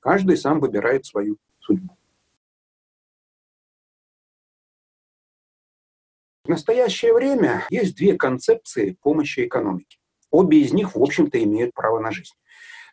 каждый 0.00 0.36
сам 0.36 0.60
выбирает 0.60 1.04
свою 1.04 1.36
судьбу. 1.60 1.96
В 6.44 6.48
настоящее 6.48 7.14
время 7.14 7.64
есть 7.70 7.96
две 7.96 8.16
концепции 8.16 8.96
помощи 9.00 9.46
экономике. 9.46 9.98
Обе 10.30 10.60
из 10.60 10.72
них, 10.72 10.96
в 10.96 11.02
общем-то, 11.02 11.42
имеют 11.42 11.72
право 11.72 12.00
на 12.00 12.10
жизнь. 12.10 12.34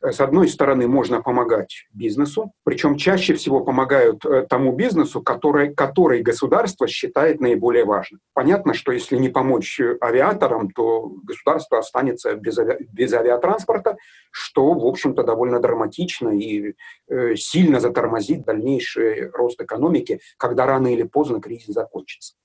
С 0.01 0.21
одной 0.21 0.47
стороны, 0.47 0.87
можно 0.87 1.21
помогать 1.21 1.87
бизнесу, 1.93 2.53
причем 2.63 2.95
чаще 2.95 3.33
всего 3.33 3.59
помогают 3.59 4.25
э, 4.25 4.45
тому 4.49 4.71
бизнесу, 4.71 5.21
который, 5.21 5.73
который 5.73 6.21
государство 6.21 6.87
считает 6.87 7.41
наиболее 7.41 7.83
важным. 7.83 8.21
Понятно, 8.33 8.73
что 8.73 8.93
если 8.93 9.17
не 9.17 9.27
помочь 9.27 9.77
э, 9.81 9.97
авиаторам, 9.99 10.71
то 10.71 11.11
государство 11.23 11.79
останется 11.79 12.33
без, 12.35 12.57
ави, 12.57 12.77
без 12.93 13.11
авиатранспорта, 13.11 13.97
что, 14.31 14.73
в 14.73 14.85
общем-то, 14.85 15.23
довольно 15.23 15.59
драматично 15.59 16.29
и 16.29 16.75
э, 17.09 17.35
сильно 17.35 17.81
затормозит 17.81 18.45
дальнейший 18.45 19.29
рост 19.31 19.61
экономики, 19.61 20.21
когда 20.37 20.65
рано 20.65 20.93
или 20.93 21.03
поздно 21.03 21.41
кризис 21.41 21.73
закончится. 21.73 22.35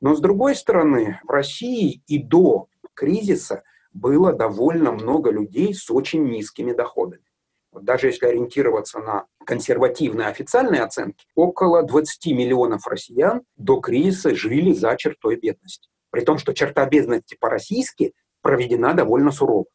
Но, 0.00 0.16
с 0.16 0.20
другой 0.20 0.56
стороны, 0.56 1.20
в 1.22 1.30
России 1.30 2.02
и 2.08 2.18
до 2.18 2.66
кризиса– 2.94 3.62
было 3.92 4.32
довольно 4.32 4.92
много 4.92 5.30
людей 5.30 5.74
с 5.74 5.90
очень 5.90 6.24
низкими 6.24 6.72
доходами. 6.72 7.24
Вот 7.72 7.84
даже 7.84 8.08
если 8.08 8.26
ориентироваться 8.26 8.98
на 8.98 9.26
консервативные 9.44 10.28
официальные 10.28 10.82
оценки, 10.82 11.26
около 11.34 11.82
20 11.82 12.26
миллионов 12.32 12.86
россиян 12.86 13.42
до 13.56 13.80
кризиса 13.80 14.34
жили 14.34 14.72
за 14.72 14.96
чертой 14.96 15.36
бедности. 15.36 15.88
При 16.10 16.22
том, 16.22 16.38
что 16.38 16.52
черта 16.52 16.84
бедности 16.86 17.36
по-российски 17.38 18.12
проведена 18.42 18.94
довольно 18.94 19.30
сурово. 19.30 19.66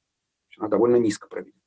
Она 0.58 0.67
довольно 0.67 0.97
низко 0.97 1.28
проведена. 1.28 1.62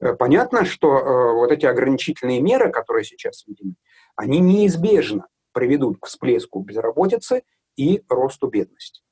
Э, 0.00 0.14
понятно, 0.14 0.64
что 0.64 0.98
э, 0.98 1.32
вот 1.34 1.52
эти 1.52 1.66
ограничительные 1.66 2.40
меры, 2.40 2.70
которые 2.72 3.04
сейчас 3.04 3.46
введены, 3.46 3.74
они 4.16 4.40
неизбежно 4.40 5.28
приведут 5.52 5.98
к 6.00 6.06
всплеску 6.06 6.60
безработицы 6.60 7.42
и 7.76 8.02
росту 8.08 8.48
бедности. 8.48 9.02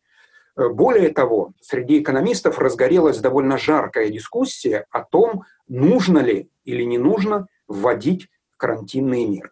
Более 0.57 1.11
того, 1.11 1.53
среди 1.61 2.01
экономистов 2.01 2.59
разгорелась 2.59 3.19
довольно 3.19 3.59
жаркая 3.59 4.09
дискуссия 4.09 4.87
о 4.91 5.03
том, 5.05 5.45
нужно 5.69 6.19
ли 6.19 6.51
или 6.65 6.83
не 6.83 6.99
нужно 6.99 7.47
вводить 7.69 8.29
карантинные 8.57 9.27
меры. 9.27 9.51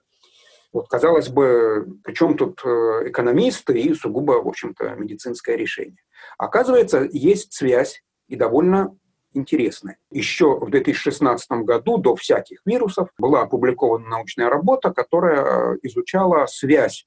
Вот, 0.75 0.89
казалось 0.89 1.29
бы, 1.29 1.87
причем 2.03 2.37
тут 2.37 2.61
э, 2.65 3.09
экономисты 3.09 3.79
и 3.79 3.95
сугубо, 3.95 4.43
в 4.43 4.49
общем-то, 4.49 4.97
медицинское 4.97 5.57
решение. 5.57 6.03
Оказывается, 6.37 7.09
есть 7.13 7.53
связь 7.53 8.03
и 8.27 8.35
довольно 8.35 8.97
интересная. 9.35 9.99
Еще 10.11 10.59
в 10.59 10.69
2016 10.71 11.49
году, 11.63 11.99
до 11.99 12.17
всяких 12.17 12.61
вирусов, 12.65 13.09
была 13.19 13.43
опубликована 13.43 14.09
научная 14.09 14.49
работа, 14.49 14.93
которая 14.93 15.45
э, 15.75 15.79
изучала 15.83 16.47
связь 16.47 17.07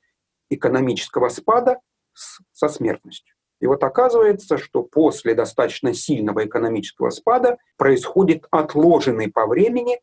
экономического 0.49 1.27
спада 1.27 1.79
с, 2.13 2.39
со 2.53 2.69
смертностью. 2.69 3.36
И 3.59 3.67
вот 3.67 3.83
оказывается, 3.83 4.57
что 4.57 4.83
после 4.83 5.33
достаточно 5.33 5.93
сильного 5.93 6.45
экономического 6.45 7.09
спада 7.09 7.57
происходит 7.77 8.45
отложенный 8.51 9.31
по 9.31 9.47
времени 9.47 9.99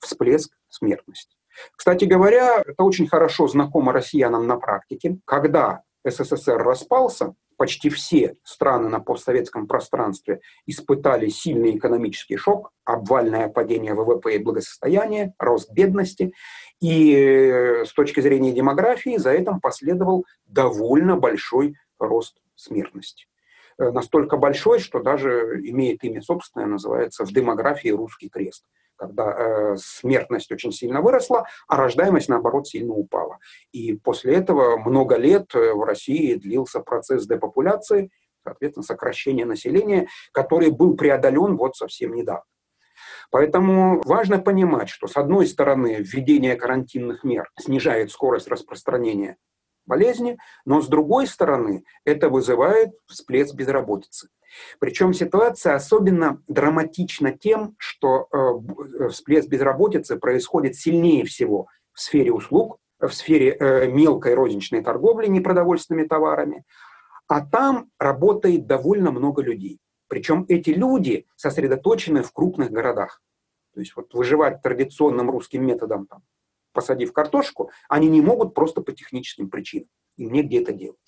всплеск 0.00 0.52
смертности. 0.68 1.36
Кстати 1.76 2.04
говоря, 2.04 2.62
это 2.66 2.82
очень 2.82 3.06
хорошо 3.06 3.46
знакомо 3.46 3.92
россиянам 3.92 4.46
на 4.46 4.56
практике. 4.56 5.18
Когда 5.24 5.82
СССР 6.04 6.58
распался, 6.58 7.34
почти 7.56 7.90
все 7.90 8.36
страны 8.42 8.88
на 8.88 8.98
постсоветском 8.98 9.68
пространстве 9.68 10.40
испытали 10.66 11.28
сильный 11.28 11.76
экономический 11.76 12.36
шок, 12.36 12.72
обвальное 12.84 13.48
падение 13.48 13.94
ВВП 13.94 14.34
и 14.34 14.38
благосостояния, 14.38 15.34
рост 15.38 15.70
бедности. 15.72 16.32
И 16.80 17.14
э, 17.14 17.84
с 17.84 17.92
точки 17.92 18.20
зрения 18.20 18.52
демографии 18.52 19.16
за 19.16 19.30
этим 19.30 19.60
последовал 19.60 20.24
довольно 20.46 21.16
большой 21.16 21.76
рост 22.00 22.41
смертности. 22.54 23.26
Э, 23.78 23.90
настолько 23.90 24.36
большой, 24.36 24.78
что 24.78 25.00
даже 25.00 25.60
имеет 25.64 26.04
имя 26.04 26.22
собственное, 26.22 26.66
называется 26.66 27.24
в 27.24 27.32
демографии 27.32 27.88
русский 27.90 28.28
крест 28.28 28.64
когда 29.02 29.32
э, 29.32 29.76
смертность 29.78 30.52
очень 30.52 30.70
сильно 30.70 31.00
выросла, 31.00 31.46
а 31.66 31.76
рождаемость, 31.76 32.28
наоборот, 32.28 32.68
сильно 32.68 32.92
упала. 32.92 33.38
И 33.72 33.94
после 33.94 34.34
этого 34.34 34.76
много 34.76 35.16
лет 35.16 35.52
э, 35.56 35.72
в 35.72 35.82
России 35.82 36.34
длился 36.34 36.78
процесс 36.78 37.26
депопуляции, 37.26 38.10
соответственно, 38.44 38.84
сокращения 38.84 39.44
населения, 39.44 40.06
который 40.30 40.70
был 40.70 40.96
преодолен 40.96 41.56
вот 41.56 41.74
совсем 41.74 42.14
недавно. 42.14 42.44
Поэтому 43.32 44.02
важно 44.04 44.38
понимать, 44.38 44.88
что 44.88 45.08
с 45.08 45.16
одной 45.16 45.46
стороны 45.46 45.96
введение 45.98 46.54
карантинных 46.54 47.24
мер 47.24 47.50
снижает 47.58 48.12
скорость 48.12 48.46
распространения 48.46 49.36
болезни, 49.86 50.38
но 50.64 50.80
с 50.80 50.88
другой 50.88 51.26
стороны 51.26 51.84
это 52.04 52.28
вызывает 52.28 52.92
всплеск 53.06 53.54
безработицы. 53.54 54.28
Причем 54.78 55.14
ситуация 55.14 55.74
особенно 55.74 56.42
драматична 56.46 57.32
тем, 57.32 57.74
что 57.78 58.28
э, 58.30 59.08
всплеск 59.08 59.48
безработицы 59.48 60.16
происходит 60.16 60.76
сильнее 60.76 61.24
всего 61.24 61.68
в 61.92 62.00
сфере 62.00 62.32
услуг, 62.32 62.78
в 63.00 63.10
сфере 63.10 63.56
э, 63.58 63.88
мелкой 63.90 64.34
розничной 64.34 64.82
торговли 64.82 65.26
непродовольственными 65.26 66.06
товарами, 66.06 66.64
а 67.26 67.40
там 67.40 67.90
работает 67.98 68.66
довольно 68.66 69.10
много 69.10 69.42
людей. 69.42 69.78
Причем 70.08 70.44
эти 70.48 70.70
люди 70.70 71.26
сосредоточены 71.36 72.22
в 72.22 72.32
крупных 72.32 72.70
городах. 72.70 73.22
То 73.74 73.80
есть 73.80 73.96
вот 73.96 74.12
выживать 74.12 74.60
традиционным 74.60 75.30
русским 75.30 75.64
методом 75.64 76.06
там, 76.06 76.22
посадив 76.72 77.12
картошку, 77.12 77.70
они 77.88 78.08
не 78.08 78.20
могут 78.20 78.54
просто 78.54 78.80
по 78.80 78.92
техническим 78.92 79.50
причинам. 79.50 79.88
Им 80.16 80.32
негде 80.32 80.62
это 80.62 80.72
делать. 80.72 80.98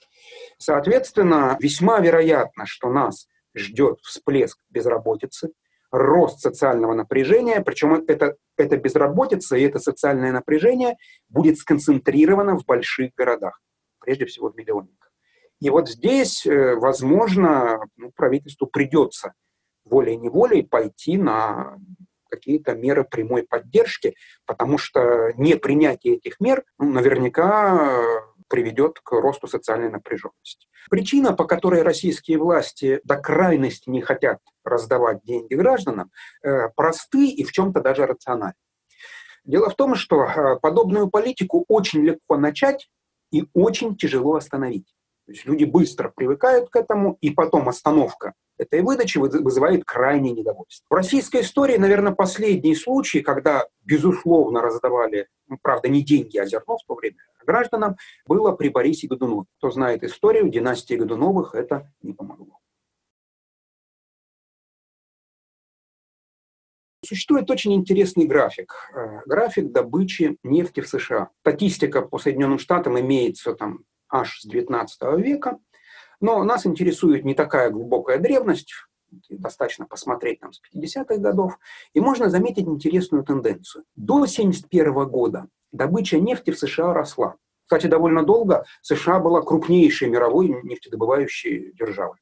Соответственно, 0.59 1.57
весьма 1.61 2.01
вероятно, 2.01 2.67
что 2.67 2.91
нас 2.91 3.27
ждет 3.55 4.01
всплеск 4.03 4.59
безработицы, 4.71 5.53
рост 5.91 6.41
социального 6.41 6.95
напряжения, 6.95 7.61
причем 7.61 7.95
это, 7.95 8.37
это 8.57 8.77
безработица 8.77 9.57
и 9.57 9.63
это 9.63 9.79
социальное 9.79 10.33
напряжение 10.33 10.97
будет 11.29 11.59
сконцентрировано 11.59 12.59
в 12.59 12.65
больших 12.65 13.15
городах, 13.15 13.61
прежде 14.01 14.27
всего 14.27 14.51
в 14.51 14.57
миллионниках. 14.57 15.13
И 15.61 15.71
вот 15.71 15.89
здесь, 15.89 16.45
э, 16.47 16.75
возможно, 16.75 17.79
ну, 17.97 18.11
правительству 18.11 18.67
придется 18.67 19.35
волей-неволей 19.85 20.63
пойти 20.63 21.17
на 21.17 21.79
какие-то 22.35 22.75
меры 22.75 23.05
прямой 23.05 23.45
поддержки, 23.45 24.15
потому 24.47 24.79
что 24.79 25.33
не 25.37 25.57
принятие 25.57 26.17
этих 26.17 26.41
мер 26.41 26.65
ну, 26.79 26.91
наверняка 26.91 28.03
приведет 28.49 29.01
к 29.01 29.13
росту 29.13 29.47
социальной 29.47 29.91
напряженности. 29.91 30.69
Причина, 30.91 31.33
по 31.33 31.45
которой 31.45 31.83
российские 31.83 32.39
власти 32.39 33.01
до 33.05 33.17
крайности 33.17 33.89
не 33.89 34.01
хотят 34.01 34.39
раздавать 34.65 35.23
деньги 35.25 35.55
гражданам, 35.55 36.11
э, 36.43 36.69
просты 36.77 37.27
и 37.27 37.43
в 37.45 37.53
чем-то 37.53 37.81
даже 37.81 38.07
рациональны. 38.07 38.55
Дело 39.45 39.71
в 39.71 39.75
том, 39.77 39.95
что 39.95 40.25
э, 40.25 40.59
подобную 40.61 41.09
политику 41.09 41.65
очень 41.69 42.03
легко 42.03 42.37
начать 42.37 42.91
и 43.31 43.47
очень 43.55 43.97
тяжело 43.97 44.37
остановить. 44.37 44.95
То 45.27 45.33
есть 45.33 45.47
люди 45.47 45.65
быстро 45.65 46.13
привыкают 46.15 46.69
к 46.69 46.77
этому, 46.77 47.17
и 47.21 47.31
потом 47.31 47.69
остановка 47.69 48.35
этой 48.59 48.83
выдачи 48.83 49.19
вызывает 49.19 49.85
крайнее 49.85 50.33
недовольство. 50.33 50.85
В 50.89 50.95
российской 50.95 51.41
истории, 51.41 51.77
наверное, 51.77 52.13
последний 52.13 52.75
случай, 52.75 53.21
когда, 53.21 53.67
безусловно, 53.83 54.61
раздавали, 54.61 55.29
ну, 55.49 55.59
правда, 55.61 55.89
не 55.89 56.03
деньги, 56.03 56.39
а 56.39 56.47
зерно 56.47 56.77
в 56.77 56.85
то 56.87 56.95
время 56.95 57.17
гражданам, 57.45 57.97
было 58.27 58.53
при 58.53 58.69
Борисе 58.69 59.07
Годунове. 59.07 59.47
Кто 59.59 59.71
знает 59.71 60.03
историю, 60.03 60.49
династии 60.49 60.95
Годуновых 60.95 61.55
это 61.55 61.93
не 62.03 62.13
помогло. 62.13 62.59
Существует 67.05 67.51
очень 67.51 67.75
интересный 67.75 68.25
график. 68.27 68.73
Э, 68.95 69.21
график 69.27 69.73
добычи 69.73 70.39
нефти 70.43 70.81
в 70.81 70.89
США. 70.89 71.29
Статистика 71.41 72.01
по 72.01 72.19
Соединенным 72.19 72.59
Штатам 72.59 72.99
имеется 72.99 73.55
там 73.55 73.85
аж 74.09 74.41
с 74.41 74.47
19 74.47 75.19
века, 75.19 75.59
но 76.21 76.43
нас 76.45 76.67
интересует 76.67 77.25
не 77.25 77.35
такая 77.35 77.71
глубокая 77.71 78.19
древность, 78.19 78.73
достаточно 79.29 79.87
посмотреть 79.87 80.41
там 80.41 80.53
с 80.53 80.61
50-х 80.75 81.17
годов, 81.17 81.59
и 81.93 82.01
можно 82.01 82.31
заметить 82.31 82.67
интересную 82.67 83.25
тенденцию. 83.25 83.85
До 83.97 84.15
1971 84.15 85.09
года 85.09 85.49
добыча 85.73 86.19
нефти 86.19 86.51
в 86.51 86.59
США 86.59 86.93
росла. 86.93 87.37
Кстати, 87.65 87.87
довольно 87.87 88.25
долго 88.25 88.65
США 88.83 89.21
была 89.21 89.43
крупнейшей 89.43 90.09
мировой 90.09 90.49
нефтедобывающей 90.63 91.73
державой. 91.73 92.19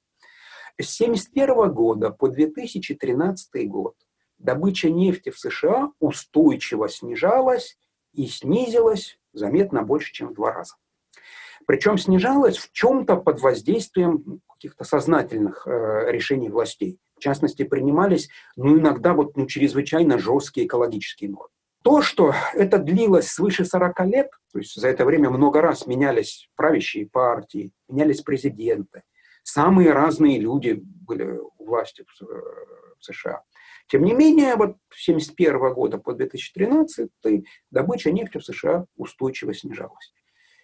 С 0.80 1.00
1971 1.00 1.72
года 1.72 2.10
по 2.10 2.28
2013 2.28 3.68
год 3.68 3.94
добыча 4.38 4.88
нефти 4.88 5.30
в 5.30 5.38
США 5.38 5.92
устойчиво 5.98 6.88
снижалась 6.88 7.78
и 8.12 8.26
снизилась 8.26 9.18
заметно 9.32 9.82
больше, 9.82 10.12
чем 10.12 10.28
в 10.28 10.34
два 10.34 10.52
раза. 10.52 10.74
Причем 11.66 11.98
снижалась 11.98 12.58
в 12.58 12.70
чем-то 12.72 13.16
под 13.16 13.40
воздействием 13.40 14.40
каких-то 14.52 14.84
сознательных 14.84 15.66
э, 15.66 16.10
решений 16.10 16.48
властей. 16.48 16.98
В 17.16 17.20
частности, 17.20 17.62
принимались 17.64 18.28
ну, 18.56 18.78
иногда 18.78 19.14
вот, 19.14 19.36
ну, 19.36 19.46
чрезвычайно 19.46 20.18
жесткие 20.18 20.66
экологические 20.66 21.30
нормы. 21.30 21.48
То, 21.82 22.00
что 22.00 22.34
это 22.54 22.78
длилось 22.78 23.28
свыше 23.28 23.64
40 23.64 24.00
лет, 24.06 24.30
то 24.52 24.58
есть 24.58 24.80
за 24.80 24.88
это 24.88 25.04
время 25.04 25.30
много 25.30 25.60
раз 25.60 25.86
менялись 25.86 26.48
правящие 26.54 27.08
партии, 27.08 27.72
менялись 27.88 28.20
президенты, 28.20 29.02
самые 29.42 29.92
разные 29.92 30.38
люди 30.38 30.80
были 30.82 31.38
у 31.58 31.64
власти 31.64 32.04
в 32.06 32.22
э, 32.22 32.42
США. 33.00 33.42
Тем 33.88 34.04
не 34.04 34.14
менее, 34.14 34.54
вот 34.54 34.76
с 34.90 35.08
1971 35.08 35.74
года 35.74 35.98
по 35.98 36.14
2013 36.14 37.10
добыча 37.70 38.12
нефти 38.12 38.38
в 38.38 38.44
США 38.44 38.86
устойчиво 38.96 39.52
снижалась. 39.52 40.12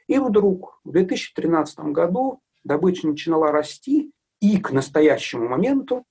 И 0.08 0.18
вдруг 0.18 0.80
в 0.84 0.90
2013 0.90 1.78
году 1.92 2.40
добыча 2.64 3.06
начинала 3.06 3.52
расти 3.52 4.10
и 4.40 4.58
к 4.58 4.72
настоящему 4.72 5.48
моменту 5.48 6.04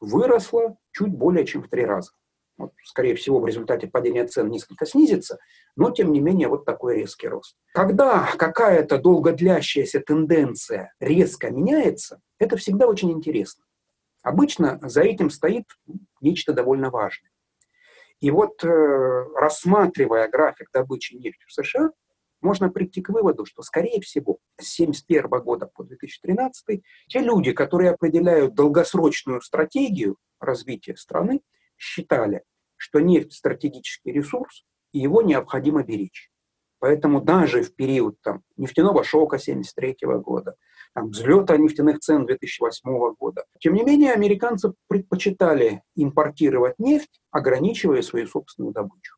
выросла 0.00 0.76
чуть 0.92 1.12
более 1.12 1.46
чем 1.46 1.62
в 1.62 1.68
три 1.68 1.84
раза. 1.84 2.10
Вот, 2.56 2.72
скорее 2.84 3.16
всего, 3.16 3.40
в 3.40 3.46
результате 3.46 3.88
падения 3.88 4.26
цен 4.26 4.48
несколько 4.48 4.86
снизится, 4.86 5.38
но, 5.76 5.90
тем 5.90 6.12
не 6.12 6.20
менее, 6.20 6.48
вот 6.48 6.64
такой 6.64 6.96
резкий 6.96 7.26
рост. 7.26 7.56
Когда 7.72 8.28
какая-то 8.36 8.98
долгодлящаяся 8.98 10.00
тенденция 10.00 10.92
резко 11.00 11.50
меняется, 11.50 12.20
это 12.38 12.56
всегда 12.56 12.86
очень 12.86 13.10
интересно. 13.10 13.64
Обычно 14.22 14.78
за 14.82 15.02
этим 15.02 15.30
стоит 15.30 15.64
нечто 16.20 16.52
довольно 16.52 16.90
важное. 16.90 17.30
И 18.20 18.30
вот 18.30 18.64
э, 18.64 18.68
рассматривая 19.34 20.28
график 20.28 20.70
добычи 20.72 21.14
нефти 21.14 21.44
в 21.46 21.52
США, 21.52 21.90
можно 22.44 22.70
прийти 22.70 23.02
к 23.02 23.08
выводу, 23.08 23.44
что, 23.44 23.62
скорее 23.62 24.00
всего, 24.00 24.38
с 24.60 24.78
1971 24.78 25.42
года 25.42 25.66
по 25.66 25.82
2013 25.82 26.82
те 27.08 27.20
люди, 27.20 27.52
которые 27.52 27.90
определяют 27.90 28.54
долгосрочную 28.54 29.40
стратегию 29.40 30.16
развития 30.38 30.96
страны, 30.96 31.40
считали, 31.76 32.44
что 32.76 33.00
нефть– 33.00 33.32
стратегический 33.34 34.12
ресурс, 34.12 34.64
и 34.92 35.00
его 35.00 35.22
необходимо 35.22 35.82
беречь. 35.82 36.30
Поэтому 36.78 37.22
даже 37.22 37.62
в 37.62 37.74
период 37.74 38.20
там, 38.20 38.42
нефтяного 38.56 39.04
шока 39.04 39.36
1973 39.36 39.96
года, 40.18 40.56
там, 40.92 41.08
взлета 41.08 41.56
нефтяных 41.56 42.00
цен 42.00 42.26
2008 42.26 43.14
года, 43.18 43.46
тем 43.58 43.74
не 43.74 43.82
менее 43.82 44.12
американцы 44.12 44.74
предпочитали 44.86 45.82
импортировать 45.96 46.78
нефть, 46.78 47.22
ограничивая 47.30 48.02
свою 48.02 48.26
собственную 48.26 48.74
добычу. 48.74 49.16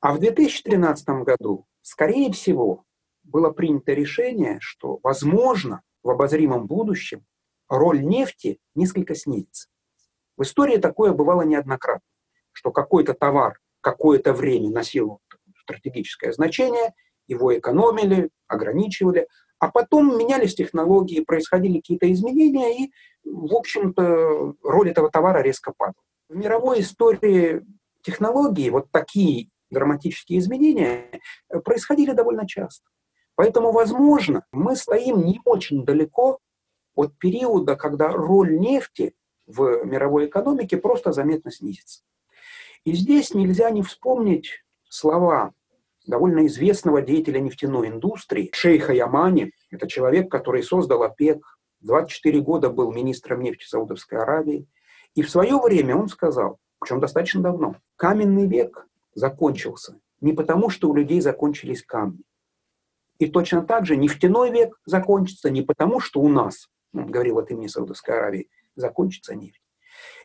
А 0.00 0.12
в 0.12 0.18
2013 0.18 1.08
году 1.24 1.66
Скорее 1.84 2.32
всего, 2.32 2.84
было 3.24 3.50
принято 3.50 3.92
решение, 3.92 4.56
что, 4.62 5.00
возможно, 5.02 5.82
в 6.02 6.08
обозримом 6.08 6.66
будущем 6.66 7.26
роль 7.68 8.02
нефти 8.02 8.58
несколько 8.74 9.14
снизится. 9.14 9.68
В 10.38 10.44
истории 10.44 10.78
такое 10.78 11.12
бывало 11.12 11.42
неоднократно, 11.42 12.08
что 12.52 12.70
какой-то 12.72 13.12
товар 13.12 13.60
какое-то 13.82 14.32
время 14.32 14.70
носил 14.70 15.20
стратегическое 15.58 16.32
значение, 16.32 16.94
его 17.26 17.54
экономили, 17.54 18.30
ограничивали, 18.48 19.28
а 19.58 19.70
потом 19.70 20.18
менялись 20.18 20.54
технологии, 20.54 21.20
происходили 21.20 21.80
какие-то 21.80 22.10
изменения, 22.10 22.86
и, 22.86 22.92
в 23.24 23.54
общем-то, 23.54 24.54
роль 24.62 24.90
этого 24.90 25.10
товара 25.10 25.42
резко 25.42 25.74
падала. 25.76 26.02
В 26.30 26.34
мировой 26.34 26.80
истории 26.80 27.62
технологии 28.00 28.70
вот 28.70 28.90
такие 28.90 29.50
драматические 29.74 30.38
изменения 30.38 31.20
э, 31.50 31.60
происходили 31.60 32.12
довольно 32.12 32.48
часто. 32.48 32.88
Поэтому, 33.34 33.72
возможно, 33.72 34.46
мы 34.52 34.76
стоим 34.76 35.24
не 35.24 35.40
очень 35.44 35.84
далеко 35.84 36.38
от 36.94 37.18
периода, 37.18 37.76
когда 37.76 38.08
роль 38.10 38.58
нефти 38.58 39.14
в 39.46 39.84
мировой 39.84 40.26
экономике 40.26 40.76
просто 40.76 41.12
заметно 41.12 41.50
снизится. 41.50 42.02
И 42.84 42.92
здесь 42.92 43.34
нельзя 43.34 43.70
не 43.70 43.82
вспомнить 43.82 44.64
слова 44.88 45.52
довольно 46.06 46.46
известного 46.46 47.02
деятеля 47.02 47.40
нефтяной 47.40 47.88
индустрии, 47.88 48.50
шейха 48.52 48.92
Ямани. 48.92 49.52
Это 49.70 49.88
человек, 49.88 50.30
который 50.30 50.62
создал 50.62 51.02
ОПЕК, 51.02 51.58
24 51.80 52.40
года 52.40 52.70
был 52.70 52.92
министром 52.92 53.40
нефти 53.40 53.64
Саудовской 53.64 54.18
Аравии. 54.18 54.66
И 55.14 55.22
в 55.22 55.30
свое 55.30 55.58
время 55.58 55.96
он 55.96 56.08
сказал, 56.08 56.58
причем 56.80 57.00
достаточно 57.00 57.42
давно, 57.42 57.76
каменный 57.96 58.46
век 58.46 58.86
закончился 59.14 59.98
не 60.24 60.32
потому, 60.32 60.70
что 60.70 60.88
у 60.88 60.94
людей 60.94 61.20
закончились 61.20 61.82
камни. 61.82 62.22
И 63.18 63.26
точно 63.26 63.62
так 63.62 63.84
же 63.84 63.96
нефтяной 63.96 64.50
век 64.50 64.80
закончится 64.86 65.50
не 65.50 65.60
потому, 65.60 66.00
что 66.00 66.20
у 66.20 66.28
нас, 66.28 66.68
ну, 66.92 67.06
говорил 67.06 67.38
от 67.38 67.50
имени 67.50 67.66
Саудовской 67.66 68.16
Аравии, 68.16 68.48
закончится 68.74 69.34
нефть. 69.34 69.60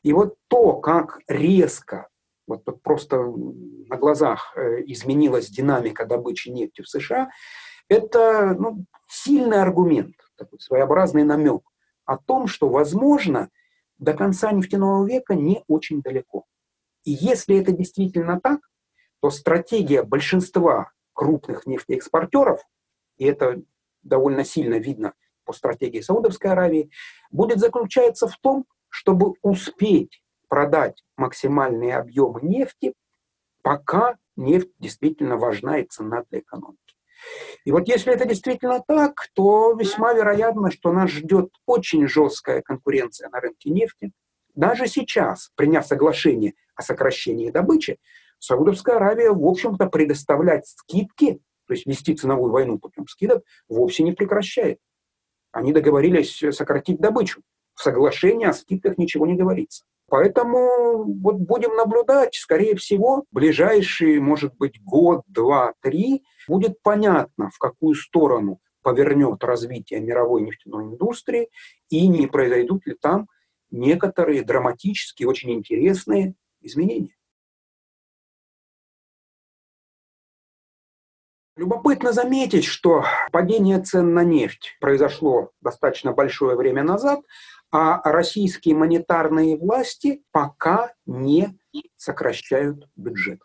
И 0.02 0.14
вот 0.14 0.38
то, 0.48 0.78
как 0.78 1.20
резко, 1.28 2.08
вот 2.48 2.64
просто 2.82 3.18
на 3.22 3.98
глазах 3.98 4.54
э, 4.56 4.84
изменилась 4.86 5.50
динамика 5.50 6.06
добычи 6.06 6.48
нефти 6.48 6.82
в 6.82 6.88
США, 6.88 7.30
это 7.90 8.56
ну, 8.58 8.86
сильный 9.08 9.62
аргумент, 9.62 10.16
такой 10.38 10.60
своеобразный 10.62 11.24
намек 11.24 11.64
о 12.06 12.18
том, 12.18 12.48
что, 12.48 12.70
возможно, 12.70 13.50
до 13.98 14.14
конца 14.14 14.52
нефтяного 14.52 15.06
века 15.06 15.36
не 15.36 15.64
очень 15.68 16.02
далеко. 16.02 16.46
И 17.04 17.12
если 17.12 17.58
это 17.58 17.74
действительно 17.74 18.40
так, 18.40 18.62
то 19.22 19.30
стратегия 19.30 20.04
большинства 20.04 20.92
крупных 21.14 21.66
нефтеэкспортеров, 21.66 22.62
и 23.18 23.26
это 23.26 23.62
довольно 24.04 24.44
сильно 24.44 24.76
видно 24.76 25.14
по 25.44 25.54
стратегии 25.54 26.02
Саудовской 26.02 26.52
Аравии, 26.52 26.92
будет 27.32 27.60
заключаться 27.60 28.28
в 28.28 28.38
том, 28.38 28.66
чтобы 28.90 29.34
успеть 29.42 30.22
продать 30.48 31.04
максимальные 31.18 31.98
объемы 31.98 32.42
нефти, 32.42 32.94
пока 33.62 34.18
нефть 34.36 34.72
действительно 34.80 35.38
важна 35.38 35.80
и 35.80 35.86
цена 35.86 36.24
для 36.30 36.40
экономики. 36.40 36.80
И 37.66 37.72
вот 37.72 37.88
если 37.88 38.14
это 38.14 38.26
действительно 38.26 38.82
так, 38.88 39.28
то 39.34 39.74
весьма 39.74 40.14
вероятно, 40.14 40.72
что 40.72 40.92
нас 40.92 41.10
ждет 41.10 41.50
очень 41.66 42.08
жесткая 42.08 42.62
конкуренция 42.62 43.30
на 43.30 43.40
рынке 43.40 43.70
нефти. 43.70 44.12
Даже 44.56 44.88
сейчас, 44.88 45.52
приняв 45.56 45.86
соглашение 45.86 46.54
о 46.76 46.82
сокращении 46.82 47.52
добычи, 47.52 48.00
Саудовская 48.40 48.96
Аравия, 48.96 49.32
в 49.32 49.46
общем-то, 49.46 49.88
предоставлять 49.88 50.68
скидки, 50.68 51.42
то 51.68 51.74
есть 51.74 51.86
вести 51.86 52.16
ценовую 52.16 52.52
войну 52.52 52.80
путем 52.80 53.08
скидок, 53.08 53.44
вовсе 53.68 54.04
не 54.04 54.14
прекращает. 54.14 54.80
Они 55.52 55.74
договорились 55.74 56.44
сократить 56.52 57.00
добычу. 57.00 57.42
В 57.76 57.82
соглашении 57.82 58.48
о 58.48 58.54
скидках 58.54 58.98
ничего 58.98 59.26
не 59.26 59.36
говорится. 59.36 59.84
Поэтому 60.10 61.04
вот 61.04 61.36
будем 61.36 61.76
наблюдать, 61.76 62.34
скорее 62.36 62.76
всего, 62.76 63.26
ближайшие, 63.32 64.20
может 64.20 64.56
быть, 64.56 64.82
год, 64.84 65.22
два, 65.28 65.74
три, 65.82 66.24
будет 66.48 66.82
понятно, 66.82 67.50
в 67.52 67.60
какую 67.60 67.94
сторону 67.94 68.60
повернет 68.82 69.44
развитие 69.44 70.00
мировой 70.00 70.42
нефтяной 70.42 70.86
индустрии 70.86 71.50
и 71.90 72.08
не 72.08 72.28
произойдут 72.28 72.88
ли 72.88 72.96
там 73.00 73.28
некоторые 73.70 74.44
драматические, 74.44 75.28
очень 75.28 75.52
интересные 75.52 76.34
изменения. 76.62 77.16
Любопытно 81.60 82.14
заметить, 82.14 82.64
что 82.64 83.04
падение 83.34 83.82
цен 83.82 84.14
на 84.14 84.24
нефть 84.24 84.78
произошло 84.80 85.52
достаточно 85.60 86.14
большое 86.14 86.56
время 86.56 86.84
назад, 86.84 87.20
а 87.70 88.00
российские 88.10 88.76
монетарные 88.76 89.58
власти 89.58 90.24
пока 90.32 90.94
не 91.06 91.60
сокращают 91.98 92.88
бюджет. 92.96 93.42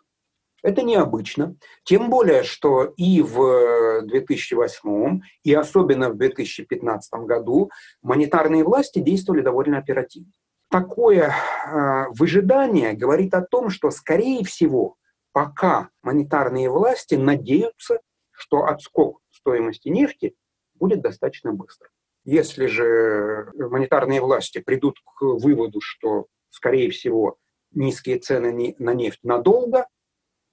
Это 0.63 0.81
необычно, 0.81 1.57
тем 1.83 2.09
более, 2.09 2.43
что 2.43 2.85
и 2.95 3.21
в 3.21 4.03
2008, 4.03 5.19
и 5.43 5.53
особенно 5.53 6.09
в 6.09 6.15
2015 6.15 7.13
году 7.25 7.69
монетарные 8.01 8.63
власти 8.63 8.99
действовали 8.99 9.41
довольно 9.41 9.77
оперативно. 9.77 10.31
Такое 10.71 11.33
э, 11.33 12.05
выжидание 12.11 12.93
говорит 12.93 13.33
о 13.33 13.41
том, 13.41 13.69
что, 13.69 13.91
скорее 13.91 14.45
всего, 14.45 14.95
пока 15.35 15.89
монетарные 16.01 16.69
власти 16.69 17.15
надеются, 17.15 17.99
что 18.31 18.67
отскок 18.67 19.19
стоимости 19.31 19.89
нефти 19.89 20.33
будет 20.75 21.01
достаточно 21.01 21.51
быстро. 21.51 21.89
Если 22.23 22.67
же 22.67 23.51
монетарные 23.53 24.21
власти 24.21 24.59
придут 24.59 24.97
к 25.03 25.21
выводу, 25.21 25.81
что, 25.81 26.27
скорее 26.47 26.89
всего, 26.89 27.35
низкие 27.71 28.17
цены 28.19 28.75
на 28.79 28.93
нефть 28.93 29.19
надолго, 29.23 29.89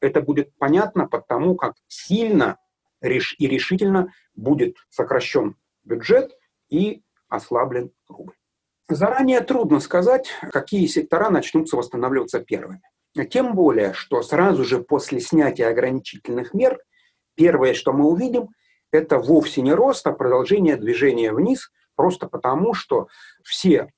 это 0.01 0.21
будет 0.21 0.53
понятно 0.59 1.07
потому, 1.07 1.55
как 1.55 1.75
сильно 1.87 2.59
и 3.01 3.47
решительно 3.47 4.13
будет 4.35 4.75
сокращен 4.91 5.55
бюджет 5.85 6.37
и 6.71 7.05
ослаблен 7.29 7.93
рубль. 8.09 8.35
Заранее 8.89 9.43
трудно 9.43 9.79
сказать, 9.79 10.29
какие 10.51 10.87
сектора 10.87 11.31
начнутся 11.31 11.77
восстанавливаться 11.77 12.41
первыми. 12.41 12.83
Тем 13.31 13.55
более, 13.55 13.93
что 13.93 14.23
сразу 14.23 14.65
же 14.65 14.79
после 14.81 15.21
снятия 15.21 15.69
ограничительных 15.69 16.55
мер 16.55 16.79
первое, 17.35 17.75
что 17.75 17.93
мы 17.93 18.07
увидим, 18.07 18.49
это 18.91 19.19
вовсе 19.19 19.63
не 19.63 19.73
рост, 19.73 20.07
а 20.07 20.13
продолжение 20.13 20.77
движения 20.77 21.33
вниз, 21.33 21.71
просто 21.95 22.27
потому, 22.27 22.75
что 22.75 23.09
все, 23.43 23.91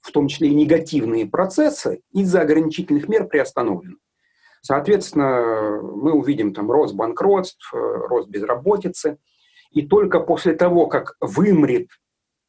в 0.00 0.10
том 0.10 0.28
числе 0.28 0.48
и 0.48 0.54
негативные 0.54 1.26
процессы, 1.26 2.00
из-за 2.12 2.42
ограничительных 2.42 3.08
мер 3.08 3.26
приостановлены. 3.26 3.96
Соответственно, 4.62 5.80
мы 5.82 6.12
увидим 6.12 6.54
там 6.54 6.70
рост 6.70 6.94
банкротств, 6.94 7.72
э, 7.74 7.76
рост 7.76 8.28
безработицы. 8.28 9.18
И 9.72 9.82
только 9.82 10.20
после 10.20 10.54
того, 10.54 10.86
как 10.86 11.16
вымрет 11.20 11.88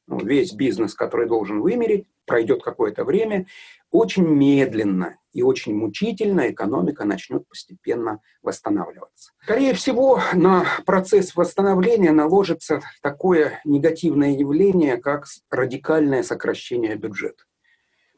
ну, 0.06 0.20
весь 0.20 0.54
бизнес, 0.54 0.94
который 0.94 1.28
должен 1.28 1.62
вымереть, 1.62 2.06
пройдет 2.26 2.62
какое-то 2.62 3.04
время, 3.04 3.48
очень 3.94 4.28
медленно 4.28 5.20
и 5.34 5.44
очень 5.44 5.76
мучительно 5.76 6.50
экономика 6.50 7.06
начнет 7.06 7.48
постепенно 7.48 8.22
восстанавливаться. 8.42 9.32
Скорее 9.44 9.76
всего, 9.76 10.20
на 10.34 10.66
процесс 10.86 11.36
восстановления 11.36 12.12
наложится 12.12 12.82
такое 13.04 13.62
негативное 13.66 14.32
явление, 14.32 14.98
как 14.98 15.26
радикальное 15.52 16.24
сокращение 16.24 16.96
бюджета. 16.96 17.44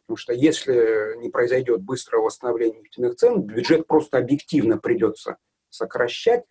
Потому 0.06 0.18
что 0.18 0.34
если 0.34 1.18
не 1.20 1.30
произойдет 1.30 1.82
быстрого 1.82 2.26
восстановления 2.26 2.80
нефтяных 2.80 3.16
цен, 3.16 3.42
бюджет 3.42 3.86
просто 3.86 4.18
объективно 4.18 4.78
придется 4.78 5.38
сокращать. 5.70 6.46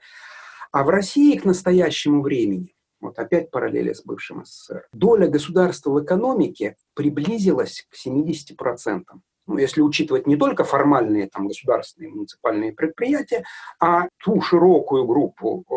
А 0.71 0.85
в 0.85 0.91
России 0.91 1.39
к 1.39 1.47
настоящему 1.47 2.21
времени, 2.21 2.75
вот 3.05 3.19
опять 3.19 3.51
параллели 3.51 3.93
с 3.93 4.03
бывшим 4.03 4.45
СССР, 4.45 4.87
доля 4.93 5.29
государства 5.29 5.91
в 5.91 6.03
экономике 6.03 6.77
приблизилась 6.95 7.87
к 7.91 8.07
70%. 8.07 9.03
Ну, 9.47 9.59
если 9.59 9.83
учитывать 9.83 10.27
не 10.27 10.37
только 10.37 10.65
формальные 10.65 11.29
там, 11.29 11.49
государственные 11.49 12.11
муниципальные 12.11 12.73
предприятия, 12.73 13.45
а 13.79 14.09
ту 14.23 14.41
широкую 14.41 15.05
группу 15.05 15.65
э, 15.71 15.75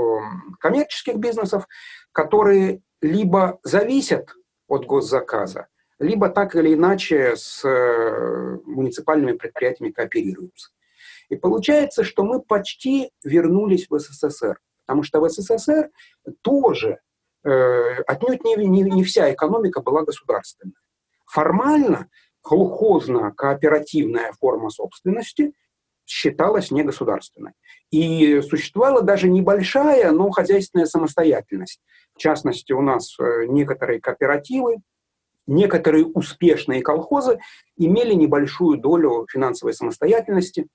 коммерческих 0.60 1.18
бизнесов, 1.18 1.68
которые 2.14 2.82
либо 3.02 3.60
зависят 3.64 4.30
от 4.68 4.86
госзаказа, 4.86 5.68
либо 6.00 6.30
так 6.30 6.56
или 6.56 6.74
иначе 6.74 7.36
с 7.36 7.68
э, 7.68 8.58
муниципальными 8.66 9.34
предприятиями 9.34 9.92
кооперируются. 9.92 10.70
И 11.30 11.36
получается, 11.36 12.04
что 12.04 12.24
мы 12.24 12.42
почти 12.42 13.12
вернулись 13.24 13.88
в 13.90 14.00
СССР, 14.00 14.60
потому 14.86 15.04
что 15.04 15.20
в 15.20 15.30
СССР 15.30 15.90
тоже 16.42 17.00
отнюдь 18.08 18.44
не, 18.44 18.56
не, 18.56 18.82
не 18.82 19.04
вся 19.04 19.34
экономика 19.34 19.82
была 19.82 20.04
государственной. 20.04 20.76
Формально 21.26 22.10
колхозно-кооперативная 22.42 24.32
форма 24.40 24.70
собственности 24.70 25.54
считалась 26.06 26.72
негосударственной. 26.72 27.52
И 27.92 28.42
существовала 28.42 29.02
даже 29.02 29.30
небольшая, 29.30 30.12
но 30.12 30.30
хозяйственная 30.30 30.86
самостоятельность. 30.86 31.82
В 32.16 32.20
частности, 32.20 32.72
у 32.72 32.82
нас 32.82 33.18
э, 33.20 33.46
некоторые 33.48 34.00
кооперативы, 34.00 34.78
некоторые 35.46 36.06
успешные 36.06 36.82
колхозы 36.82 37.40
имели 37.76 38.14
небольшую 38.14 38.80
долю 38.80 39.28
финансовой 39.30 39.74
самостоятельности. 39.74 40.68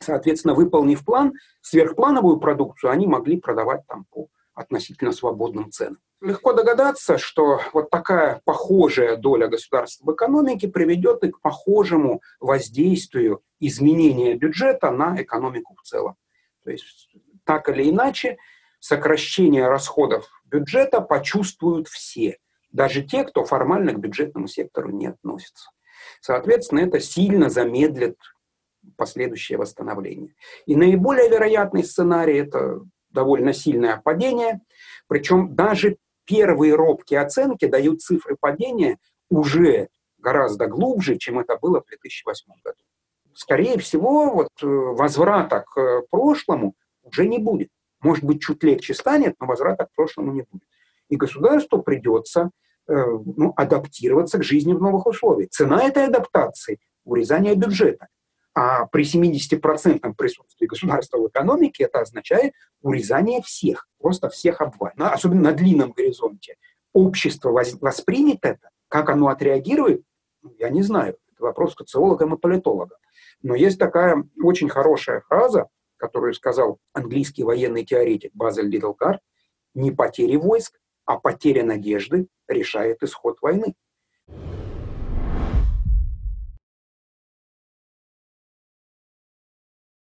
Соответственно, 0.00 0.54
выполнив 0.54 1.04
план, 1.04 1.34
сверхплановую 1.60 2.38
продукцию 2.38 2.90
они 2.90 3.06
могли 3.06 3.38
продавать 3.38 3.86
там 3.86 4.06
по 4.10 4.28
относительно 4.54 5.12
свободным 5.12 5.70
ценам. 5.70 5.98
Легко 6.20 6.52
догадаться, 6.52 7.18
что 7.18 7.60
вот 7.72 7.90
такая 7.90 8.40
похожая 8.44 9.16
доля 9.16 9.48
государства 9.48 10.04
в 10.04 10.14
экономике 10.14 10.68
приведет 10.68 11.24
и 11.24 11.30
к 11.30 11.40
похожему 11.40 12.22
воздействию 12.38 13.42
изменения 13.58 14.34
бюджета 14.34 14.90
на 14.90 15.20
экономику 15.20 15.74
в 15.74 15.82
целом. 15.82 16.16
То 16.64 16.70
есть 16.70 17.10
так 17.44 17.68
или 17.68 17.90
иначе 17.90 18.38
сокращение 18.78 19.68
расходов 19.68 20.28
бюджета 20.44 21.00
почувствуют 21.00 21.88
все 21.88 22.38
даже 22.72 23.02
те, 23.02 23.24
кто 23.24 23.44
формально 23.44 23.92
к 23.92 23.98
бюджетному 23.98 24.48
сектору 24.48 24.90
не 24.90 25.06
относится. 25.06 25.70
Соответственно, 26.20 26.80
это 26.80 27.00
сильно 27.00 27.48
замедлит 27.50 28.16
последующее 28.96 29.58
восстановление. 29.58 30.34
И 30.66 30.74
наиболее 30.74 31.28
вероятный 31.28 31.84
сценарий– 31.84 32.38
это 32.38 32.80
довольно 33.12 33.52
сильное 33.52 34.00
падение, 34.02 34.60
причем 35.06 35.54
даже 35.54 35.96
первые 36.24 36.74
робкие 36.74 37.20
оценки 37.20 37.66
дают 37.66 38.00
цифры 38.00 38.36
падения 38.38 38.98
уже 39.28 39.88
гораздо 40.18 40.66
глубже, 40.66 41.16
чем 41.16 41.38
это 41.38 41.56
было 41.56 41.82
в 41.82 41.86
2008 41.86 42.52
году. 42.64 42.78
Скорее 43.34 43.78
всего, 43.78 44.30
вот 44.32 44.50
э, 44.62 44.66
возврата 44.66 45.64
к 45.66 46.02
прошлому 46.10 46.74
уже 47.02 47.26
не 47.26 47.38
будет. 47.38 47.70
Может 48.00 48.24
быть, 48.24 48.42
чуть 48.42 48.62
легче 48.62 48.94
станет, 48.94 49.34
но 49.40 49.46
возврата 49.46 49.86
к 49.86 49.94
прошлому 49.94 50.32
не 50.32 50.42
будет. 50.42 50.68
И 51.08 51.16
государству 51.16 51.82
придется 51.82 52.50
э, 52.88 52.94
ну, 52.94 53.52
адаптироваться 53.56 54.38
к 54.38 54.44
жизни 54.44 54.72
в 54.72 54.80
новых 54.80 55.06
условиях. 55.06 55.50
Цена 55.50 55.82
этой 55.84 56.06
адаптации– 56.06 56.78
урезание 57.04 57.54
бюджета. 57.54 58.08
А 58.54 58.86
при 58.86 59.04
70% 59.04 60.14
присутствии 60.14 60.66
государства 60.66 61.18
в 61.18 61.28
экономике 61.28 61.84
это 61.84 62.00
означает 62.00 62.52
урезание 62.82 63.40
всех, 63.42 63.88
просто 63.98 64.28
всех 64.28 64.60
обваль. 64.60 64.92
Особенно 64.98 65.42
на 65.42 65.52
длинном 65.52 65.92
горизонте. 65.92 66.56
Общество 66.92 67.50
воспримет 67.50 68.40
это, 68.42 68.68
как 68.88 69.08
оно 69.08 69.28
отреагирует, 69.28 70.02
ну, 70.42 70.54
я 70.58 70.68
не 70.68 70.82
знаю. 70.82 71.16
Это 71.32 71.44
вопрос 71.44 71.74
социологам 71.74 72.34
и 72.34 72.38
политологам. 72.38 72.98
Но 73.42 73.54
есть 73.54 73.78
такая 73.78 74.22
очень 74.42 74.68
хорошая 74.68 75.22
фраза, 75.22 75.68
которую 75.96 76.34
сказал 76.34 76.78
английский 76.92 77.44
военный 77.44 77.84
теоретик 77.84 78.32
Базель 78.34 78.68
Лидлгард, 78.68 79.20
не 79.74 79.92
потери 79.92 80.36
войск, 80.36 80.78
а 81.06 81.18
потеря 81.18 81.64
надежды 81.64 82.26
решает 82.48 83.02
исход 83.02 83.40
войны. 83.40 83.74